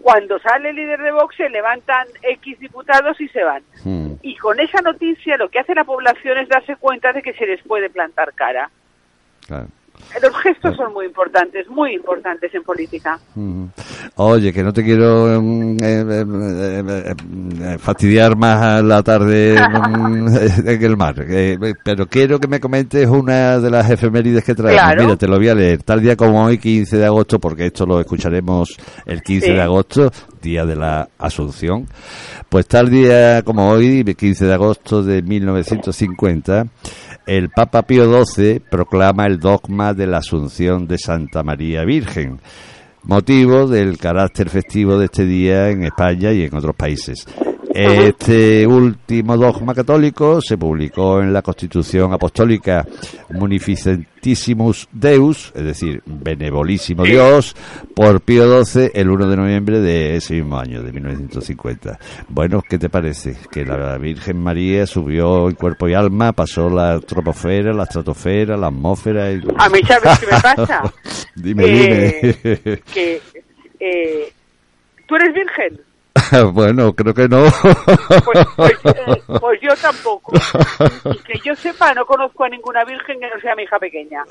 cuando 0.02 0.38
sale 0.40 0.70
el 0.70 0.76
líder 0.76 1.02
de 1.02 1.12
Vox 1.12 1.36
se 1.36 1.50
levantan 1.50 2.08
X 2.22 2.60
diputados 2.60 3.20
y 3.20 3.28
se 3.30 3.44
van. 3.44 3.64
Mm. 3.84 4.14
Y 4.22 4.38
con 4.38 4.60
esa 4.60 4.82
noticia 4.82 5.36
lo 5.38 5.50
que 5.50 5.60
hace 5.60 5.74
la 5.74 5.84
población 5.84 6.38
es 6.38 6.48
darse 6.48 6.76
cuenta 6.76 7.12
de 7.12 7.22
que 7.22 7.34
se 7.34 7.46
les 7.46 7.62
puede 7.64 7.90
plantar 7.90 8.34
cara. 8.34 8.70
Claro. 9.48 9.68
Los 10.22 10.34
gestos 10.42 10.76
son 10.78 10.94
muy 10.94 11.06
importantes, 11.06 11.68
muy 11.70 11.96
importantes 11.96 12.54
en 12.54 12.64
política. 12.64 13.20
Oye, 14.16 14.54
que 14.54 14.64
no 14.64 14.72
te 14.72 14.84
quiero 14.84 15.42
mm, 15.42 15.78
eh, 15.84 16.06
eh, 16.08 17.14
eh, 17.62 17.78
fastidiar 17.78 18.38
más 18.38 18.84
la 18.84 19.04
tarde 19.04 19.56
mm, 19.60 20.28
en 20.68 20.84
el 20.84 20.98
mar, 20.98 21.16
eh, 21.28 21.58
pero 21.84 22.08
quiero 22.08 22.40
que 22.40 22.48
me 22.48 22.60
comentes 22.60 23.08
una 23.10 23.60
de 23.60 23.70
las 23.70 23.90
efemérides 23.90 24.44
que 24.44 24.56
traemos. 24.56 24.82
Claro. 24.82 25.04
Mira, 25.04 25.16
te 25.18 25.28
lo 25.28 25.38
voy 25.38 25.50
a 25.50 25.56
leer. 25.56 25.84
Tal 25.84 26.02
día 26.02 26.16
como 26.16 26.46
hoy, 26.46 26.58
15 26.58 26.98
de 26.98 27.06
agosto, 27.06 27.40
porque 27.40 27.66
esto 27.68 27.86
lo 27.86 28.00
escucharemos 28.00 28.78
el 29.06 29.22
15 29.22 29.48
Sí. 29.48 29.54
de 29.54 29.62
agosto, 29.62 30.12
día 30.46 30.66
de 30.66 30.76
la 30.78 31.10
Asunción. 31.18 31.88
Pues 32.48 32.68
tal 32.68 32.90
día 32.90 33.42
como 33.42 33.68
hoy, 33.70 34.06
15 34.06 34.46
de 34.46 34.54
agosto 34.54 35.04
de 35.04 35.22
1950, 35.22 36.68
el 37.26 37.50
Papa 37.50 37.82
Pío 37.82 38.24
XII 38.24 38.62
proclama 38.62 39.26
el 39.26 39.40
dogma 39.40 39.94
de 39.94 40.08
la 40.08 40.20
Asunción 40.20 40.88
de 40.88 40.98
Santa 40.98 41.44
María 41.44 41.84
Virgen, 41.84 42.40
motivo 43.04 43.68
del 43.68 43.98
carácter 43.98 44.50
festivo 44.50 44.98
de 44.98 45.06
este 45.06 45.26
día 45.26 45.70
en 45.70 45.84
España 45.84 46.32
y 46.32 46.44
en 46.44 46.56
otros 46.56 46.76
países. 46.76 47.26
Este 47.76 48.66
último 48.66 49.36
dogma 49.36 49.74
católico 49.76 50.40
se 50.42 50.58
publicó 50.58 51.20
en 51.22 51.34
la 51.34 51.42
Constitución 51.42 52.14
Apostólica 52.14 52.86
Munificentissimus 53.32 54.88
Deus, 54.94 55.52
es 55.54 55.64
decir, 55.64 56.02
Benevolísimo 56.06 57.04
Dios, 57.04 57.54
por 57.94 58.22
Pío 58.22 58.64
XII 58.64 58.92
el 58.94 59.10
1 59.10 59.28
de 59.28 59.36
noviembre 59.36 59.80
de 59.82 60.16
ese 60.16 60.36
mismo 60.36 60.58
año, 60.58 60.82
de 60.84 60.92
1950. 60.94 62.00
Bueno, 62.30 62.62
¿qué 62.68 62.78
te 62.80 62.90
parece? 62.90 63.36
Que 63.52 63.66
la 63.66 63.98
Virgen 63.98 64.38
María 64.38 64.88
subió 64.88 65.50
en 65.50 65.56
cuerpo 65.56 65.90
y 65.90 65.94
alma, 65.94 66.32
pasó 66.32 66.70
la 66.70 67.00
troposfera, 67.02 67.74
la 67.74 67.84
estratosfera, 67.84 68.56
la 68.56 68.68
atmósfera 68.68 69.32
y... 69.34 69.42
A 69.58 69.68
mí, 69.70 69.80
¿sabes 69.86 70.20
qué 70.20 70.26
me 70.28 70.42
pasa? 70.42 70.94
dime, 71.36 71.64
Eh, 71.68 72.38
dime. 72.42 72.80
que 72.94 73.22
eh, 73.82 74.32
tú 75.08 75.16
eres 75.18 75.34
virgen. 75.34 75.82
bueno, 76.54 76.94
creo 76.94 77.14
que 77.14 77.28
no. 77.28 77.46
Pues, 78.24 78.48
pues, 78.56 78.74
eh, 78.86 79.22
pues 79.40 79.62
yo 79.62 79.76
tampoco. 79.76 80.34
Y 81.14 81.18
que 81.20 81.40
yo 81.44 81.56
sepa, 81.56 81.94
no 81.94 82.06
conozco 82.06 82.44
a 82.44 82.50
ninguna 82.50 82.84
virgen 82.86 83.20
que 83.20 83.28
no 83.28 83.40
sea 83.42 83.56
mi 83.56 83.64
hija 83.64 83.80
pequeña. 83.80 84.24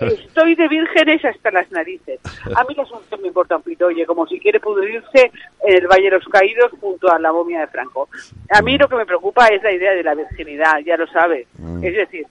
Estoy 0.00 0.54
de 0.54 0.68
vírgenes 0.68 1.24
hasta 1.24 1.50
las 1.50 1.70
narices. 1.70 2.20
A 2.54 2.64
mí 2.64 2.74
la 2.74 2.82
asunción 2.82 3.20
me 3.22 3.28
importa 3.28 3.56
un 3.56 3.62
pito, 3.62 3.86
oye, 3.86 4.06
como 4.06 4.26
si 4.26 4.38
quiere 4.38 4.60
pudrirse 4.60 5.32
en 5.64 5.76
el 5.76 5.86
Valle 5.86 6.04
de 6.04 6.18
los 6.18 6.28
Caídos 6.28 6.72
junto 6.80 7.10
a 7.10 7.18
la 7.18 7.32
momia 7.32 7.60
de 7.60 7.66
Franco. 7.68 8.08
A 8.50 8.62
mí 8.62 8.78
lo 8.78 8.88
que 8.88 8.96
me 8.96 9.06
preocupa 9.06 9.46
es 9.48 9.62
la 9.62 9.72
idea 9.72 9.92
de 9.92 10.02
la 10.02 10.14
virginidad, 10.14 10.78
ya 10.84 10.96
lo 10.96 11.06
sabes. 11.06 11.46
Mm. 11.58 11.84
Es 11.84 11.94
decir, 11.94 12.26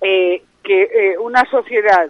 eh, 0.00 0.42
que 0.62 0.82
eh, 0.82 1.18
una 1.18 1.44
sociedad 1.50 2.08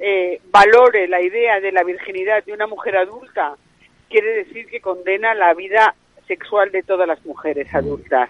eh, 0.00 0.40
valore 0.50 1.08
la 1.08 1.20
idea 1.20 1.60
de 1.60 1.72
la 1.72 1.82
virginidad 1.82 2.44
de 2.44 2.52
una 2.52 2.66
mujer 2.66 2.96
adulta 2.96 3.56
quiere 4.08 4.44
decir 4.44 4.66
que 4.66 4.80
condena 4.80 5.34
la 5.34 5.54
vida 5.54 5.94
sexual 6.26 6.70
de 6.72 6.82
todas 6.82 7.06
las 7.08 7.24
mujeres 7.24 7.72
adultas. 7.74 8.28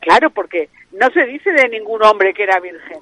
Claro, 0.00 0.30
porque 0.30 0.68
no 0.92 1.10
se 1.10 1.24
dice 1.26 1.52
de 1.52 1.68
ningún 1.68 2.02
hombre 2.02 2.32
que 2.34 2.42
era 2.44 2.58
virgen. 2.60 2.98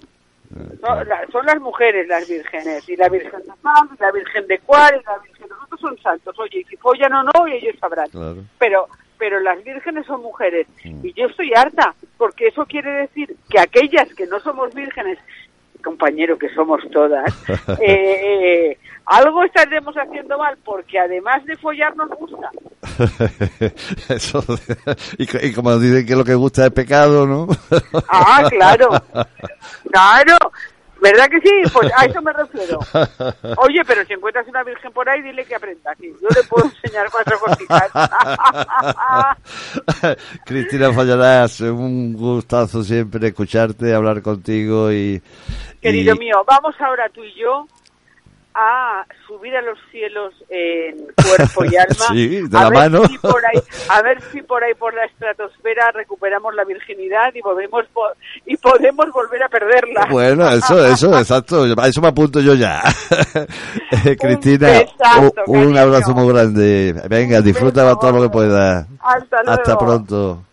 No, 0.83 1.05
la- 1.05 1.27
son 1.31 1.45
las 1.47 1.61
mujeres 1.61 2.09
las 2.09 2.29
vírgenes, 2.29 2.89
y 2.89 2.97
la 2.97 3.09
virgen 3.09 3.41
de 3.41 3.47
y 3.47 4.01
la 4.03 4.11
virgen 4.13 4.47
de 4.47 4.59
cuál, 4.61 5.01
y 5.01 5.05
la 5.05 5.19
virgen... 5.19 5.49
Los 5.49 5.63
otros 5.65 5.81
son 5.81 5.99
santos, 5.99 6.39
oye, 6.39 6.61
y 6.61 6.65
si 6.65 6.77
follan 6.77 7.13
o 7.13 7.23
no, 7.23 7.47
ellos 7.47 7.77
sabrán 7.81 8.09
Claro. 8.11 8.43
pero 8.59 8.89
pero 9.19 9.41
las 9.41 9.63
vírgenes 9.65 10.07
son 10.07 10.23
mujeres 10.23 10.69
y 10.85 11.13
yo 11.15 11.27
estoy 11.27 11.53
harta 11.53 11.93
porque 12.17 12.47
eso 12.47 12.65
quiere 12.67 12.89
decir 12.93 13.35
que 13.51 13.59
aquellas 13.59 14.15
que 14.15 14.27
no 14.29 14.39
somos 14.39 14.73
vírgenes 14.73 15.19
compañero 15.89 16.37
que 16.37 16.49
somos 16.55 16.83
todas 16.91 17.33
eh, 17.49 17.81
eh, 17.81 18.79
algo 19.07 19.43
estaremos 19.43 19.95
haciendo 19.97 20.37
mal 20.37 20.55
porque 20.63 20.99
además 20.99 21.43
de 21.47 21.57
follar 21.57 21.97
nos 21.97 22.11
gusta 22.11 22.51
Eso, 24.15 24.45
y 25.19 25.53
como 25.55 25.79
dicen 25.79 26.07
que 26.07 26.17
lo 26.17 26.25
que 26.25 26.35
gusta 26.35 26.67
es 26.67 26.73
pecado, 26.73 27.27
¿no? 27.27 27.47
ah 28.09 28.47
claro 28.51 28.89
claro 29.91 30.37
¿Verdad 31.01 31.29
que 31.29 31.41
sí? 31.41 31.63
Pues 31.73 31.91
a 31.97 32.07
eso 32.07 32.21
me 32.23 32.33
refiero. 32.33 32.79
Oye, 33.59 33.81
pero 33.87 34.05
si 34.05 34.15
encuentras 34.15 34.47
una 34.49 34.65
virgen 34.65 34.93
por 34.93 35.09
ahí, 35.09 35.23
dile 35.23 35.45
que 35.45 35.55
aprenda. 35.55 35.95
Sí, 36.01 36.13
yo 36.21 36.29
le 36.35 36.43
puedo 36.49 36.67
enseñar 36.67 37.09
cuatro 37.11 37.39
cositas. 37.39 37.91
Cristina 40.45 40.93
Fallarás, 40.93 41.61
un 41.61 42.15
gustazo 42.15 42.83
siempre 42.83 43.29
escucharte, 43.29 43.95
hablar 43.95 44.23
contigo 44.23 44.91
y... 44.93 45.23
Querido 45.81 46.15
y- 46.15 46.19
mío, 46.19 46.43
vamos 46.47 46.75
ahora 46.81 47.09
tú 47.11 47.23
y 47.23 47.35
yo 47.35 47.67
a 48.59 49.07
subir 49.27 49.57
a 49.57 49.63
los 49.63 49.79
cielos 49.93 50.35
en 50.49 51.07
cuerpo 51.15 51.65
y 51.65 51.77
alma. 51.77 51.95
Sí, 52.09 52.49
de 52.49 52.59
a 52.59 52.63
la 52.63 52.71
ver 52.71 52.79
mano. 52.79 53.05
Si 53.07 53.19
por 53.19 53.45
ahí, 53.47 53.63
a 53.91 54.03
ver 54.03 54.21
si 54.33 54.43
por 54.43 54.65
ahí 54.65 54.75
por 54.75 54.95
la 54.95 55.05
estratosfera 55.05 55.93
recuperamos 55.93 56.55
la 56.55 56.65
virginidad 56.65 57.33
y 57.35 57.41
volvemos 57.41 57.85
y 58.47 58.57
podemos 58.57 59.07
volver 59.13 59.43
a 59.43 59.49
perderla. 59.49 60.09
Bueno, 60.11 60.49
eso, 60.49 60.85
eso, 60.85 61.17
exacto. 61.19 61.65
A 61.77 61.87
eso 61.87 62.01
me 62.01 62.09
apunto 62.09 62.41
yo 62.41 62.55
ya. 62.55 62.83
Eh, 64.05 64.17
Cristina, 64.21 64.69
un, 65.47 65.77
abrazo 65.77 66.15
muy 66.15 66.33
grande. 66.33 66.95
Venga, 67.09 67.41
disfruta 67.41 67.95
todo 67.97 68.13
lo 68.13 68.23
que 68.23 68.31
puedas. 68.31 68.87
Hasta. 69.01 69.39
Hasta 69.47 69.79
pronto. 69.79 70.48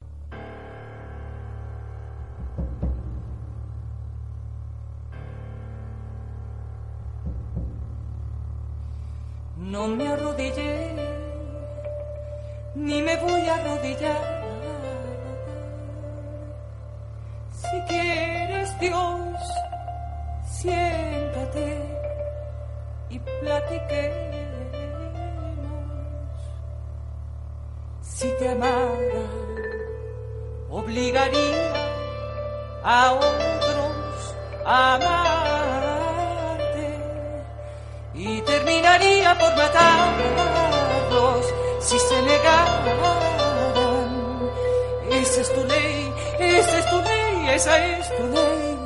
No 9.76 9.90
me 9.90 10.08
arrodillé, 10.08 10.96
ni 12.76 13.02
me 13.02 13.18
voy 13.18 13.42
a 13.42 13.56
arrodillar. 13.56 14.26
Si 17.52 17.82
quieres 17.90 18.80
Dios, 18.80 19.38
siéntate 20.50 21.68
y 23.10 23.20
platiquemos. 23.20 24.36
Si 28.02 28.30
te 28.40 28.48
amara, 28.48 29.26
obligaría 30.70 31.74
a 32.82 33.12
otros 33.12 34.36
a 34.66 34.96
amarte 34.96 35.25
terminaría 38.76 39.38
por 39.38 39.56
matarlos 39.56 41.46
si 41.80 42.00
se 42.00 42.22
negaran. 42.22 42.96
Esa 45.12 45.42
es 45.42 45.54
tu 45.54 45.64
ley, 45.64 46.14
esa 46.40 46.80
es 46.80 46.90
tu 46.90 47.02
ley, 47.02 47.50
esa 47.50 47.86
es 47.86 48.18
tu 48.18 48.28
ley. 48.28 48.78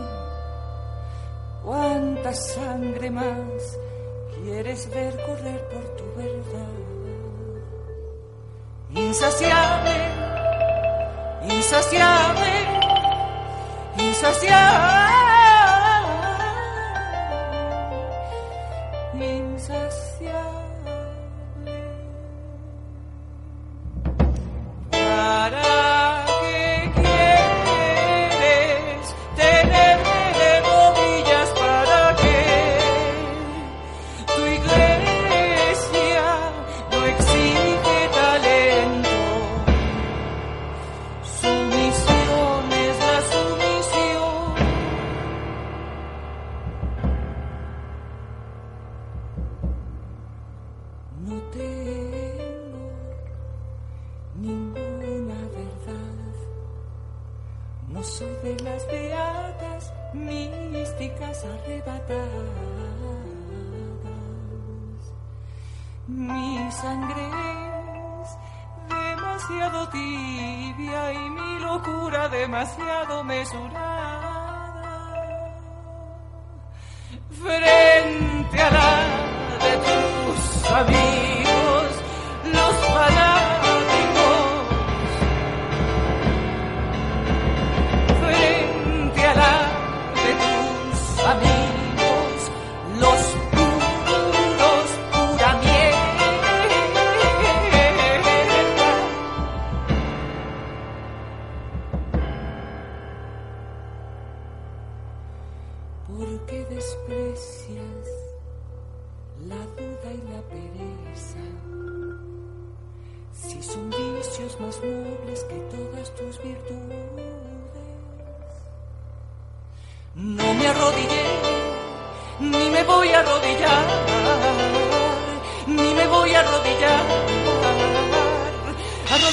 ¿Cuánta 1.64 2.34
sangre 2.34 3.10
más 3.10 3.78
quieres 4.36 4.90
ver 4.94 5.16
correr 5.26 5.68
por 5.70 5.84
tu 5.98 6.04
verdad? 6.16 6.76
Insaciable, 8.92 9.98
insaciable, 11.48 12.52
insaciable. 13.98 15.19
Soy 58.04 58.34
de 58.44 58.58
las 58.64 58.88
beatas 58.88 59.94
místicas 60.14 61.44
arrebatadas. 61.44 62.20
Mi 66.08 66.72
sangre 66.72 67.28
es 68.22 68.38
demasiado 68.88 69.90
tibia 69.90 71.14
y 71.14 71.30
mi 71.30 71.60
locura 71.60 72.30
demasiado 72.30 73.24
mesurada. 73.26 73.99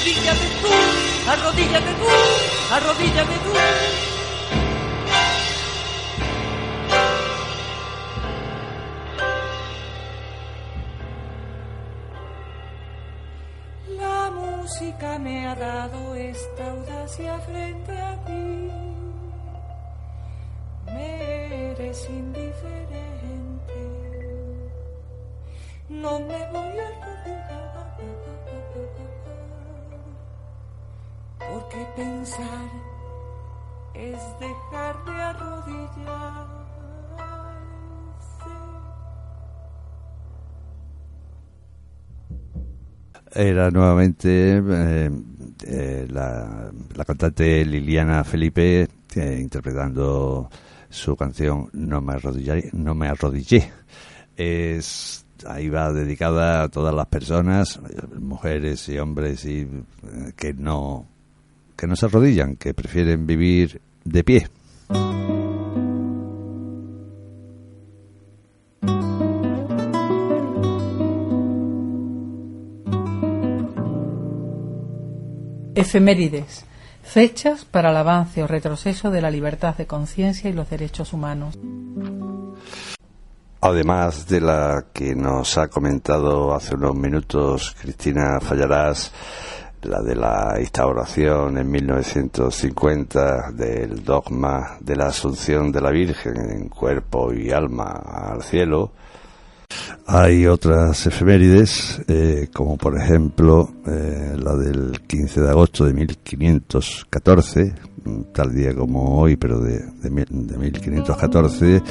Arrodíllate 0.07 0.47
tú, 0.61 0.69
arrodíllate 1.29 1.93
tú, 1.99 2.07
arrodíllate 2.71 3.37
tú. 3.43 3.51
La 13.97 14.31
música 14.31 15.19
me 15.19 15.45
ha 15.45 15.55
dado 15.55 16.15
esta 16.15 16.71
audacia 16.71 17.39
frente 17.39 17.91
a 17.91 18.15
ti. 18.23 18.71
Me 20.93 21.71
eres 21.71 22.07
indiferente. 22.09 22.97
No 25.89 26.19
me 26.21 26.49
voy 26.53 26.79
a 26.79 26.87
arrodillar. 26.87 27.57
Porque 31.49 31.87
pensar 31.95 32.69
es 33.93 34.19
dejar 34.39 35.05
de. 35.05 35.17
Era 43.37 43.69
nuevamente 43.69 44.57
eh, 44.57 45.11
eh, 45.63 46.07
la, 46.09 46.71
la 46.95 47.05
cantante 47.05 47.63
Liliana 47.65 48.23
Felipe 48.23 48.87
eh, 49.15 49.37
interpretando 49.39 50.49
su 50.89 51.15
canción 51.15 51.69
No 51.73 52.01
me 52.01 52.13
arrodillé. 52.13 52.69
No 52.73 52.95
me 52.95 53.07
arrodillé. 53.07 53.71
Es, 54.35 55.23
ahí 55.45 55.69
va 55.69 55.93
dedicada 55.93 56.63
a 56.63 56.69
todas 56.69 56.95
las 56.95 57.05
personas, 57.07 57.79
mujeres 58.19 58.89
y 58.89 58.97
hombres 58.97 59.45
y, 59.45 59.67
que 60.35 60.53
no 60.53 61.05
que 61.77 61.87
no 61.87 61.95
se 61.95 62.07
arrodillan, 62.07 62.55
que 62.55 62.73
prefieren 62.73 63.27
vivir 63.27 63.81
de 64.03 64.23
pie. 64.23 64.47
Efemérides. 75.75 76.65
Fechas 77.03 77.63
para 77.63 77.91
el 77.91 77.97
avance 77.97 78.43
o 78.43 78.47
retroceso 78.47 79.11
de 79.11 79.21
la 79.21 79.29
libertad 79.29 79.77
de 79.77 79.85
conciencia 79.85 80.49
y 80.49 80.53
los 80.53 80.69
derechos 80.69 81.13
humanos. 81.13 81.57
Además 83.61 84.27
de 84.27 84.41
la 84.41 84.85
que 84.91 85.15
nos 85.15 85.57
ha 85.57 85.67
comentado 85.67 86.53
hace 86.53 86.75
unos 86.75 86.95
minutos 86.95 87.75
Cristina 87.79 88.39
Fallarás, 88.41 89.11
la 89.83 90.01
de 90.01 90.15
la 90.15 90.57
instauración 90.59 91.57
en 91.57 91.69
1950 91.69 93.51
del 93.51 94.03
dogma 94.03 94.77
de 94.79 94.95
la 94.95 95.07
asunción 95.07 95.71
de 95.71 95.81
la 95.81 95.91
Virgen 95.91 96.35
en 96.49 96.69
cuerpo 96.69 97.33
y 97.33 97.51
alma 97.51 97.91
al 97.91 98.43
cielo, 98.43 98.91
hay 100.05 100.45
otras 100.47 101.05
efemérides, 101.05 102.01
eh, 102.07 102.47
como 102.53 102.77
por 102.77 102.97
ejemplo 102.97 103.69
eh, 103.85 104.35
la 104.37 104.55
del 104.55 105.01
15 105.05 105.41
de 105.41 105.49
agosto 105.49 105.83
de 105.83 105.93
1514, 105.93 107.75
tal 108.33 108.55
día 108.55 108.73
como 108.73 109.19
hoy, 109.19 109.35
pero 109.35 109.59
de, 109.59 109.79
de, 109.79 110.25
de 110.29 110.57
1514, 110.57 111.83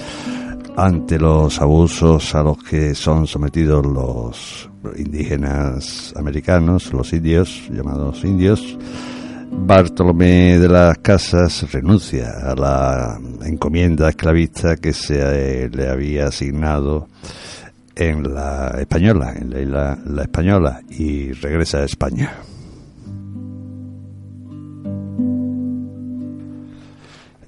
ante 0.76 1.18
los 1.18 1.60
abusos 1.60 2.34
a 2.34 2.42
los 2.42 2.62
que 2.62 2.94
son 2.94 3.26
sometidos 3.26 3.84
los 3.84 4.70
indígenas 4.96 6.12
americanos, 6.16 6.92
los 6.92 7.12
indios, 7.12 7.68
llamados 7.70 8.24
indios, 8.24 8.78
Bartolomé 9.50 10.58
de 10.58 10.68
las 10.68 10.98
Casas 10.98 11.70
renuncia 11.72 12.32
a 12.42 12.54
la 12.56 13.18
encomienda 13.44 14.08
esclavista 14.08 14.76
que 14.76 14.92
se 14.92 15.20
eh, 15.64 15.70
le 15.70 15.88
había 15.88 16.26
asignado 16.26 17.08
en 17.94 18.34
la 18.34 18.76
española, 18.80 19.32
en 19.36 19.50
la 19.50 19.60
isla 19.60 19.98
la 20.04 20.22
española, 20.22 20.80
y 20.90 21.32
regresa 21.32 21.78
a 21.78 21.84
España. 21.84 22.32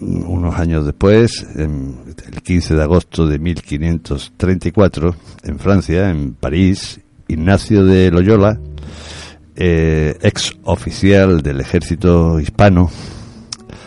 Unos 0.00 0.54
años 0.58 0.86
después, 0.86 1.44
en- 1.56 1.96
el 2.32 2.40
15 2.42 2.74
de 2.76 2.82
agosto 2.82 3.26
de 3.26 3.38
1534, 3.38 5.14
en 5.42 5.58
Francia, 5.58 6.08
en 6.10 6.34
París, 6.34 7.00
Ignacio 7.28 7.84
de 7.84 8.10
Loyola, 8.10 8.58
eh, 9.54 10.16
ex 10.22 10.56
oficial 10.64 11.42
del 11.42 11.60
ejército 11.60 12.40
hispano, 12.40 12.90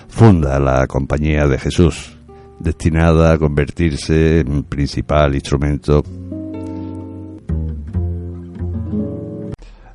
funda 0.07 0.59
la 0.59 0.87
Compañía 0.87 1.47
de 1.47 1.57
Jesús, 1.57 2.17
destinada 2.59 3.33
a 3.33 3.37
convertirse 3.37 4.39
en 4.39 4.63
principal 4.63 5.35
instrumento 5.35 6.03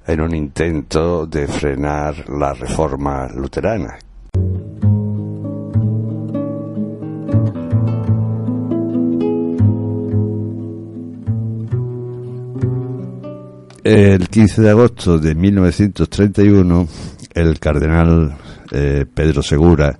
en 0.06 0.20
un 0.20 0.34
intento 0.34 1.26
de 1.26 1.48
frenar 1.48 2.28
la 2.28 2.54
reforma 2.54 3.28
luterana. 3.34 3.98
El 13.88 14.28
15 14.28 14.62
de 14.62 14.70
agosto 14.70 15.16
de 15.16 15.36
1931, 15.36 16.88
el 17.32 17.60
cardenal 17.60 18.36
eh, 18.72 19.06
Pedro 19.14 19.44
Segura 19.44 19.96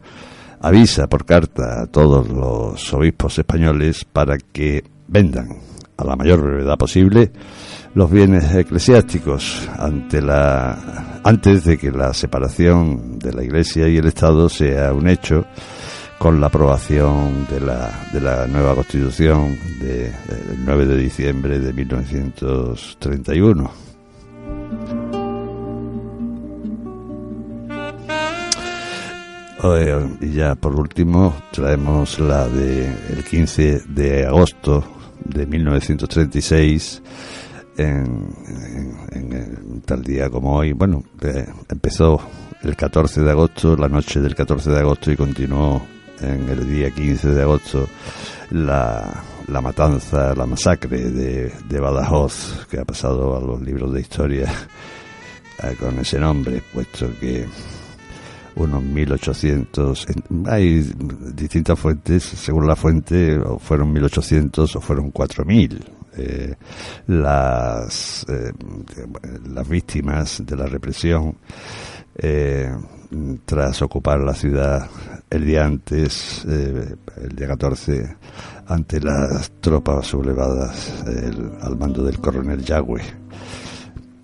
avisa 0.60 1.06
por 1.06 1.24
carta 1.24 1.82
a 1.82 1.86
todos 1.86 2.28
los 2.28 2.92
obispos 2.92 3.38
españoles 3.38 4.04
para 4.04 4.38
que 4.38 4.82
vendan 5.06 5.60
a 5.96 6.04
la 6.04 6.16
mayor 6.16 6.42
brevedad 6.42 6.76
posible 6.76 7.30
los 7.94 8.10
bienes 8.10 8.52
eclesiásticos 8.56 9.68
ante 9.78 10.20
la 10.20 11.20
antes 11.22 11.62
de 11.62 11.78
que 11.78 11.92
la 11.92 12.12
separación 12.12 13.20
de 13.20 13.34
la 13.34 13.44
Iglesia 13.44 13.86
y 13.86 13.98
el 13.98 14.06
Estado 14.06 14.48
sea 14.48 14.92
un 14.92 15.08
hecho 15.08 15.46
con 16.18 16.40
la 16.40 16.46
aprobación 16.48 17.46
de 17.50 17.60
la, 17.60 18.08
de 18.12 18.20
la 18.20 18.46
nueva 18.46 18.74
Constitución 18.74 19.58
del 19.80 20.12
9 20.64 20.86
de 20.86 20.96
diciembre 20.96 21.58
de 21.58 21.72
1931. 21.72 23.70
Eh, 29.64 30.16
y 30.20 30.32
ya 30.32 30.54
por 30.54 30.78
último 30.78 31.34
traemos 31.50 32.20
la 32.20 32.46
de 32.46 32.86
el 33.10 33.24
15 33.24 33.82
de 33.88 34.26
agosto 34.26 34.84
de 35.24 35.46
1936 35.46 37.02
en, 37.78 38.28
en, 39.12 39.32
en 39.32 39.80
tal 39.80 40.02
día 40.02 40.30
como 40.30 40.56
hoy 40.56 40.72
bueno 40.72 41.02
eh, 41.22 41.46
empezó 41.68 42.20
el 42.62 42.76
14 42.76 43.22
de 43.22 43.30
agosto 43.30 43.76
la 43.76 43.88
noche 43.88 44.20
del 44.20 44.34
14 44.34 44.70
de 44.70 44.78
agosto 44.78 45.10
y 45.10 45.16
continuó 45.16 45.82
en 46.20 46.48
el 46.48 46.68
día 46.68 46.90
15 46.90 47.28
de 47.30 47.42
agosto 47.42 47.88
la, 48.50 49.22
la 49.48 49.60
matanza, 49.60 50.34
la 50.34 50.46
masacre 50.46 51.10
de, 51.10 51.52
de 51.68 51.80
Badajoz 51.80 52.66
que 52.70 52.78
ha 52.80 52.84
pasado 52.84 53.36
a 53.36 53.40
los 53.40 53.60
libros 53.62 53.92
de 53.92 54.00
historia 54.00 54.52
eh, 55.62 55.76
con 55.78 55.98
ese 55.98 56.18
nombre, 56.18 56.62
puesto 56.72 57.08
que 57.18 57.46
unos 58.56 58.82
1800, 58.82 60.06
en- 60.08 60.44
hay 60.48 60.80
distintas 61.34 61.78
fuentes, 61.78 62.22
según 62.24 62.66
la 62.66 62.74
fuente 62.76 63.36
o 63.38 63.58
fueron 63.58 63.92
1800 63.92 64.76
o 64.76 64.80
fueron 64.80 65.10
4000. 65.10 65.84
Eh, 66.18 66.54
las, 67.08 68.24
eh, 68.30 68.50
las 69.52 69.68
víctimas 69.68 70.42
de 70.46 70.56
la 70.56 70.64
represión 70.64 71.36
eh, 72.16 72.70
tras 73.44 73.82
ocupar 73.82 74.20
la 74.20 74.34
ciudad 74.34 74.88
el 75.30 75.44
día 75.44 75.64
antes, 75.64 76.44
eh, 76.48 76.94
el 77.22 77.36
día 77.36 77.48
14, 77.48 78.16
ante 78.66 79.00
las 79.00 79.50
tropas 79.60 80.06
sublevadas 80.06 81.04
al 81.62 81.76
mando 81.76 82.04
del 82.04 82.18
coronel 82.18 82.62
Yagüe. 82.64 83.02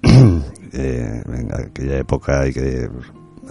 Eh, 0.74 1.22
en 1.26 1.52
aquella 1.52 1.98
época 1.98 2.40
hay 2.40 2.52
que 2.54 2.88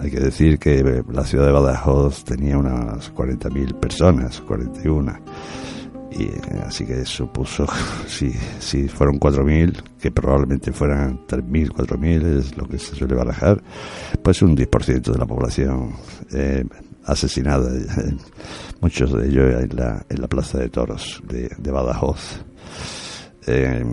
hay 0.00 0.10
que 0.10 0.18
decir 0.18 0.58
que 0.58 1.04
la 1.12 1.24
ciudad 1.24 1.46
de 1.46 1.52
Badajoz 1.52 2.24
tenía 2.24 2.58
unas 2.58 3.14
40.000 3.14 3.78
personas, 3.78 4.40
41. 4.40 5.18
Y 6.18 6.30
así 6.60 6.84
que 6.84 7.04
supuso, 7.04 7.66
si, 8.06 8.32
si 8.58 8.88
fueron 8.88 9.18
4.000, 9.18 9.82
que 10.00 10.10
probablemente 10.10 10.72
fueran 10.72 11.26
3.000, 11.26 11.68
4.000, 11.70 12.38
es 12.38 12.56
lo 12.56 12.66
que 12.66 12.78
se 12.78 12.94
suele 12.94 13.14
barajar, 13.14 13.62
pues 14.22 14.42
un 14.42 14.56
10% 14.56 15.00
de 15.12 15.18
la 15.18 15.26
población 15.26 15.94
eh, 16.32 16.64
asesinada, 17.04 17.70
muchos 18.80 19.12
de 19.12 19.28
ellos 19.28 19.62
en 19.62 19.76
la, 19.76 20.04
en 20.08 20.20
la 20.20 20.28
Plaza 20.28 20.58
de 20.58 20.68
Toros 20.68 21.22
de, 21.26 21.50
de 21.56 21.70
Badajoz. 21.70 22.44
Eh, 23.46 23.84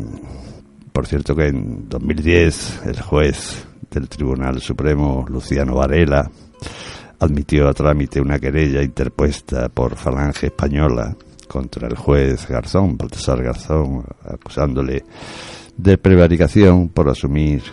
por 0.91 1.07
cierto 1.07 1.35
que 1.35 1.47
en 1.47 1.87
2010 1.87 2.81
el 2.85 3.01
juez 3.01 3.65
del 3.89 4.09
Tribunal 4.09 4.59
Supremo, 4.61 5.25
Luciano 5.27 5.75
Varela, 5.75 6.29
admitió 7.19 7.67
a 7.67 7.73
trámite 7.73 8.21
una 8.21 8.39
querella 8.39 8.81
interpuesta 8.81 9.69
por 9.69 9.95
Falange 9.95 10.47
Española 10.47 11.15
contra 11.49 11.87
el 11.87 11.97
juez 11.97 12.47
Garzón, 12.47 12.95
Baltasar 12.95 13.43
Garzón, 13.43 14.05
acusándole 14.23 15.03
de 15.75 15.97
prevaricación 15.97 16.89
por 16.89 17.09
asumir 17.09 17.63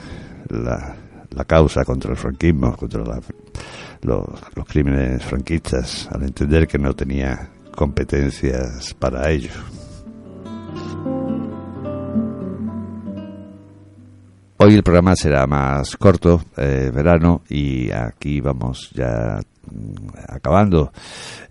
la, 0.49 0.97
la 1.31 1.45
causa 1.45 1.85
contra 1.85 2.11
el 2.11 2.17
franquismo, 2.17 2.75
contra 2.77 3.03
la- 3.05 3.21
los, 4.03 4.25
los 4.55 4.67
crímenes 4.67 5.23
franquistas, 5.25 6.09
al 6.13 6.23
entender 6.25 6.67
que 6.67 6.79
no 6.79 6.93
tenía 6.95 7.51
competencias 7.75 8.95
para 8.99 9.31
ello. 9.31 9.51
Hoy 14.59 14.75
el 14.75 14.83
programa 14.83 15.15
será 15.15 15.47
más 15.47 15.97
corto, 15.97 16.43
eh, 16.57 16.91
verano, 16.93 17.43
y 17.49 17.91
aquí 17.91 18.41
vamos 18.41 18.91
ya 18.95 19.39
mm, 19.71 20.09
acabando. 20.29 20.93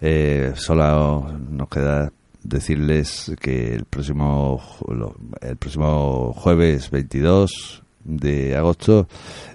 Eh, 0.01 0.53
solo 0.55 1.31
nos 1.49 1.69
queda 1.69 2.11
decirles 2.45 3.31
que 3.39 3.73
el 3.75 3.85
próximo 3.85 4.61
el 5.41 5.57
próximo 5.57 6.33
jueves 6.33 6.91
22 6.91 7.83
de 8.03 8.55
agosto 8.55 9.07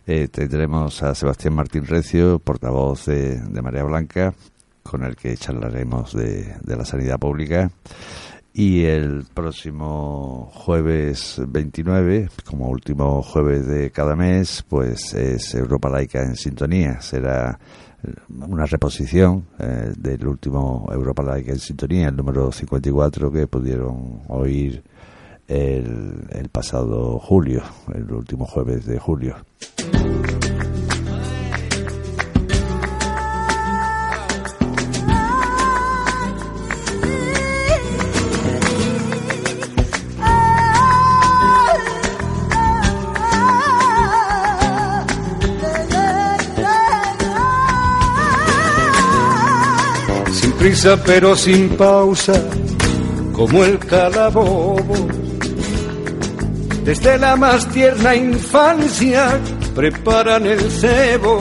eh, 0.07 0.29
tendremos 0.29 1.03
a 1.03 1.15
Sebastián 1.15 1.55
Martín 1.55 1.87
Recio, 1.87 2.41
portavoz 2.41 3.07
de, 3.07 3.41
de 3.41 3.63
Marea 3.63 3.85
Blanca, 3.85 4.35
con 4.83 5.05
el 5.05 5.17
que 5.17 5.37
charlaremos 5.37 6.15
de, 6.15 6.57
de 6.63 6.77
la 6.77 6.85
sanidad 6.85 7.19
pública. 7.19 7.71
Y 8.53 8.83
el 8.83 9.25
próximo 9.33 10.51
jueves 10.53 11.41
29, 11.47 12.29
como 12.45 12.69
último 12.69 13.23
jueves 13.23 13.67
de 13.67 13.93
cada 13.93 14.17
mes, 14.17 14.65
pues 14.69 15.15
es 15.15 15.55
Europa 15.55 15.89
Laica 15.89 16.25
en 16.25 16.35
sintonía. 16.35 17.01
Será 17.01 17.61
una 18.29 18.67
reposición 18.67 19.47
eh, 19.59 19.93
del 19.97 20.27
último 20.27 20.89
Europa 20.93 21.23
Laica 21.23 21.53
en 21.53 21.59
sintonía, 21.59 22.09
el 22.09 22.17
número 22.17 22.51
54 22.53 23.31
que 23.31 23.47
pudieron 23.47 24.23
oír 24.29 24.83
el, 25.47 26.27
el 26.31 26.49
pasado 26.49 27.19
julio, 27.19 27.63
el 27.95 28.11
último 28.13 28.47
jueves 28.47 28.87
de 28.87 28.99
julio. 28.99 29.37
Prisa 50.71 50.97
pero 51.05 51.35
sin 51.35 51.69
pausa, 51.71 52.33
como 53.33 53.65
el 53.65 53.77
calabobo. 53.81 55.09
Desde 56.85 57.19
la 57.19 57.35
más 57.35 57.69
tierna 57.71 58.15
infancia 58.15 59.41
preparan 59.75 60.47
el 60.47 60.61
cebo. 60.71 61.41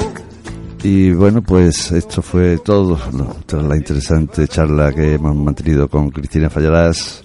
Y 0.81 1.11
bueno, 1.11 1.43
pues 1.43 1.91
esto 1.91 2.23
fue 2.23 2.57
todo, 2.57 2.97
¿no? 3.11 3.35
tras 3.45 3.63
la 3.63 3.75
interesante 3.75 4.47
charla 4.47 4.91
que 4.93 5.13
hemos 5.13 5.35
mantenido 5.35 5.87
con 5.87 6.09
Cristina 6.09 6.49
Fallarás. 6.49 7.21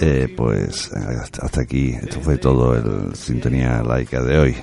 Eh, 0.00 0.32
pues 0.34 0.90
hasta, 0.92 1.60
aquí, 1.60 1.90
esto 1.90 2.20
fue 2.22 2.38
todo 2.38 2.74
el 2.74 3.14
Sintonía 3.14 3.82
Laica 3.82 4.22
de 4.22 4.38
hoy. 4.38 4.56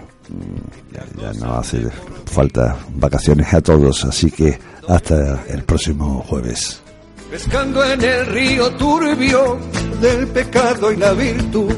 Ya, 0.92 1.06
ya 1.22 1.34
no 1.34 1.56
hace 1.58 1.88
falta 2.26 2.78
vacaciones 2.96 3.54
a 3.54 3.62
todos, 3.62 4.04
así 4.06 4.32
que 4.32 4.58
hasta 4.88 5.44
el 5.48 5.64
próximo 5.64 6.24
jueves. 6.28 6.82
pescando 7.30 7.84
en 7.84 8.02
el 8.04 8.26
río 8.28 8.72
turbio 8.72 9.60
del 10.02 10.28
pecado 10.28 10.92
y 10.92 10.98
la 10.98 11.12
virtud, 11.14 11.74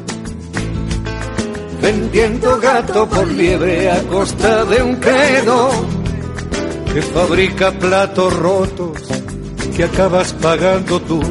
vendiendo 1.81 2.59
gato 2.59 3.07
por 3.07 3.27
liebre 3.27 3.91
a 3.91 4.01
costa 4.03 4.65
de 4.65 4.81
un 4.81 4.95
credo 4.97 5.71
que 6.93 7.01
fabrica 7.01 7.71
platos 7.71 8.33
rotos 8.33 8.97
que 9.75 9.83
acabas 9.83 10.33
pagando 10.33 10.99
tú. 11.01 11.21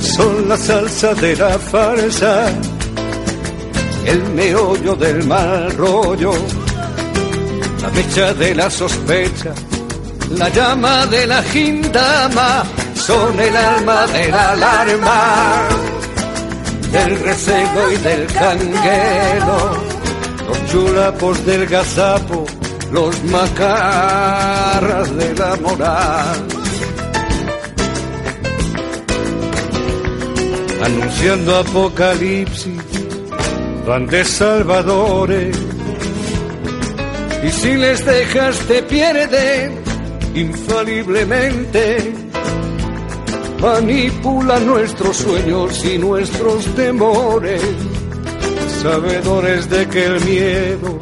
Son 0.00 0.48
la 0.48 0.56
salsa 0.56 1.14
de 1.14 1.36
la 1.36 1.58
farsa, 1.58 2.50
el 4.04 4.22
meollo 4.30 4.94
del 4.94 5.24
mal 5.26 5.70
rollo, 5.76 6.32
la 7.82 7.88
mecha 7.90 8.34
de 8.34 8.54
la 8.54 8.70
sospecha, 8.70 9.52
la 10.36 10.48
llama 10.48 11.06
de 11.06 11.26
la 11.26 11.42
gindama, 11.42 12.64
son 12.94 13.38
el 13.40 13.56
alma 13.56 14.06
de 14.06 14.28
la 14.28 14.50
alarma, 14.50 15.68
del 16.92 17.18
recebo 17.20 17.90
y 17.92 17.96
del 17.96 18.26
canguelo, 18.26 19.76
los 20.48 20.66
chulapos 20.70 21.46
del 21.46 21.66
gazapo, 21.66 22.46
los 22.92 23.24
macarras 23.24 25.16
de 25.16 25.34
la 25.34 25.56
moral. 25.56 26.46
Anunciando 30.84 31.56
apocalipsis, 31.56 32.87
van 33.88 34.06
de 34.06 34.22
salvadores. 34.22 35.56
Y 37.42 37.50
si 37.50 37.74
les 37.74 38.04
dejas 38.04 38.58
te 38.68 38.82
pierden 38.82 39.78
infaliblemente. 40.34 42.12
Manipula 43.62 44.60
nuestros 44.60 45.16
sueños 45.16 45.84
y 45.84 45.98
nuestros 45.98 46.64
temores, 46.76 47.62
sabedores 48.82 49.68
de 49.68 49.88
que 49.88 50.04
el 50.04 50.20
miedo 50.20 50.98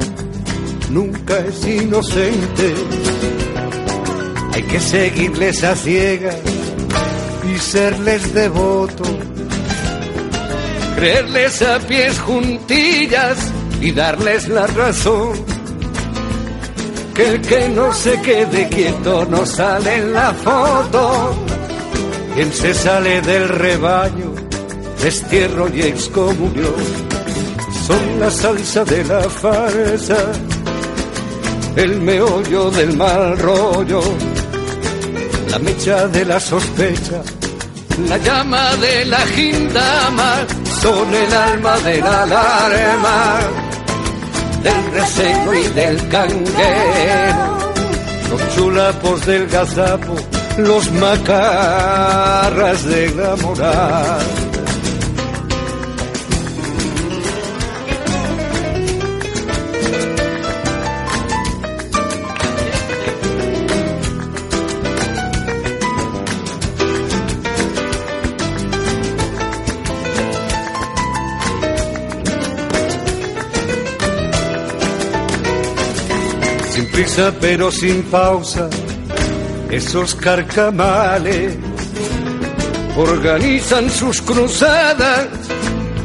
nunca 0.89 1.39
es 1.39 1.67
inocente. 1.67 2.73
Hay 4.53 4.63
que 4.63 4.79
seguirles 4.79 5.63
a 5.63 5.75
ciegas 5.75 6.37
y 7.53 7.59
serles 7.59 8.33
devotos, 8.33 9.11
creerles 10.97 11.61
a 11.61 11.77
pies 11.79 12.19
juntillas 12.19 13.37
y 13.79 13.91
darles 13.91 14.47
la 14.49 14.65
razón. 14.65 15.33
Que 17.13 17.27
el 17.29 17.41
que 17.41 17.69
no 17.69 17.93
se 17.93 18.19
quede 18.21 18.67
quieto 18.67 19.25
no 19.25 19.45
sale 19.45 19.95
en 19.97 20.13
la 20.13 20.33
foto. 20.33 21.35
Quien 22.33 22.51
se 22.51 22.73
sale 22.73 23.21
del 23.21 23.47
rebaño, 23.47 24.33
destierro 25.01 25.69
y 25.73 25.81
excomunión, 25.81 26.75
son 27.87 28.19
la 28.19 28.31
salsa 28.31 28.83
de 28.83 29.03
la 29.03 29.21
farsa, 29.21 30.17
el 31.75 32.01
meollo 32.01 32.69
del 32.71 32.97
mal 32.97 33.37
rollo, 33.37 34.01
la 35.51 35.59
mecha 35.59 36.07
de 36.07 36.25
la 36.25 36.39
sospecha, 36.39 37.21
la 38.07 38.17
llama 38.17 38.75
de 38.75 39.05
la 39.05 39.19
gindama, 39.19 40.45
son 40.87 41.13
el 41.13 41.33
alma 41.33 41.77
de 41.79 41.99
la 41.99 42.23
alarma, 42.23 43.39
del 44.63 44.91
recelo 44.93 45.53
y 45.53 45.67
del 45.79 46.07
canguero, 46.07 47.57
los 48.29 48.55
chulapos 48.55 49.25
del 49.25 49.47
gazapo, 49.47 50.15
los 50.57 50.89
macarras 50.93 52.85
de 52.85 53.09
la 53.15 53.35
moral. 53.35 54.46
Pero 77.17 77.71
sin 77.71 78.03
pausa, 78.03 78.69
esos 79.71 80.13
carcamales 80.13 81.57
organizan 82.95 83.89
sus 83.89 84.21
cruzadas 84.21 85.27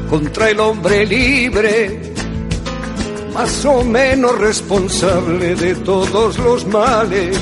contra 0.08 0.48
el 0.48 0.60
hombre 0.60 1.04
libre, 1.04 2.14
más 3.34 3.62
o 3.66 3.84
menos 3.84 4.38
responsable 4.38 5.54
de 5.54 5.74
todos 5.74 6.38
los 6.38 6.66
males, 6.68 7.38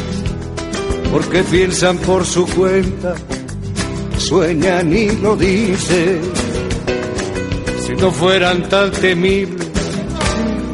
porque 1.13 1.45
piensan 1.45 1.97
por 1.99 2.27
su 2.27 2.47
cuenta, 2.49 3.15
sueñan 4.19 4.93
y 4.93 5.13
lo 5.13 5.37
dicen. 5.37 6.21
Si 7.87 7.93
no 7.93 8.11
fueran 8.11 8.69
tan 8.69 8.91
temibles, 8.91 9.69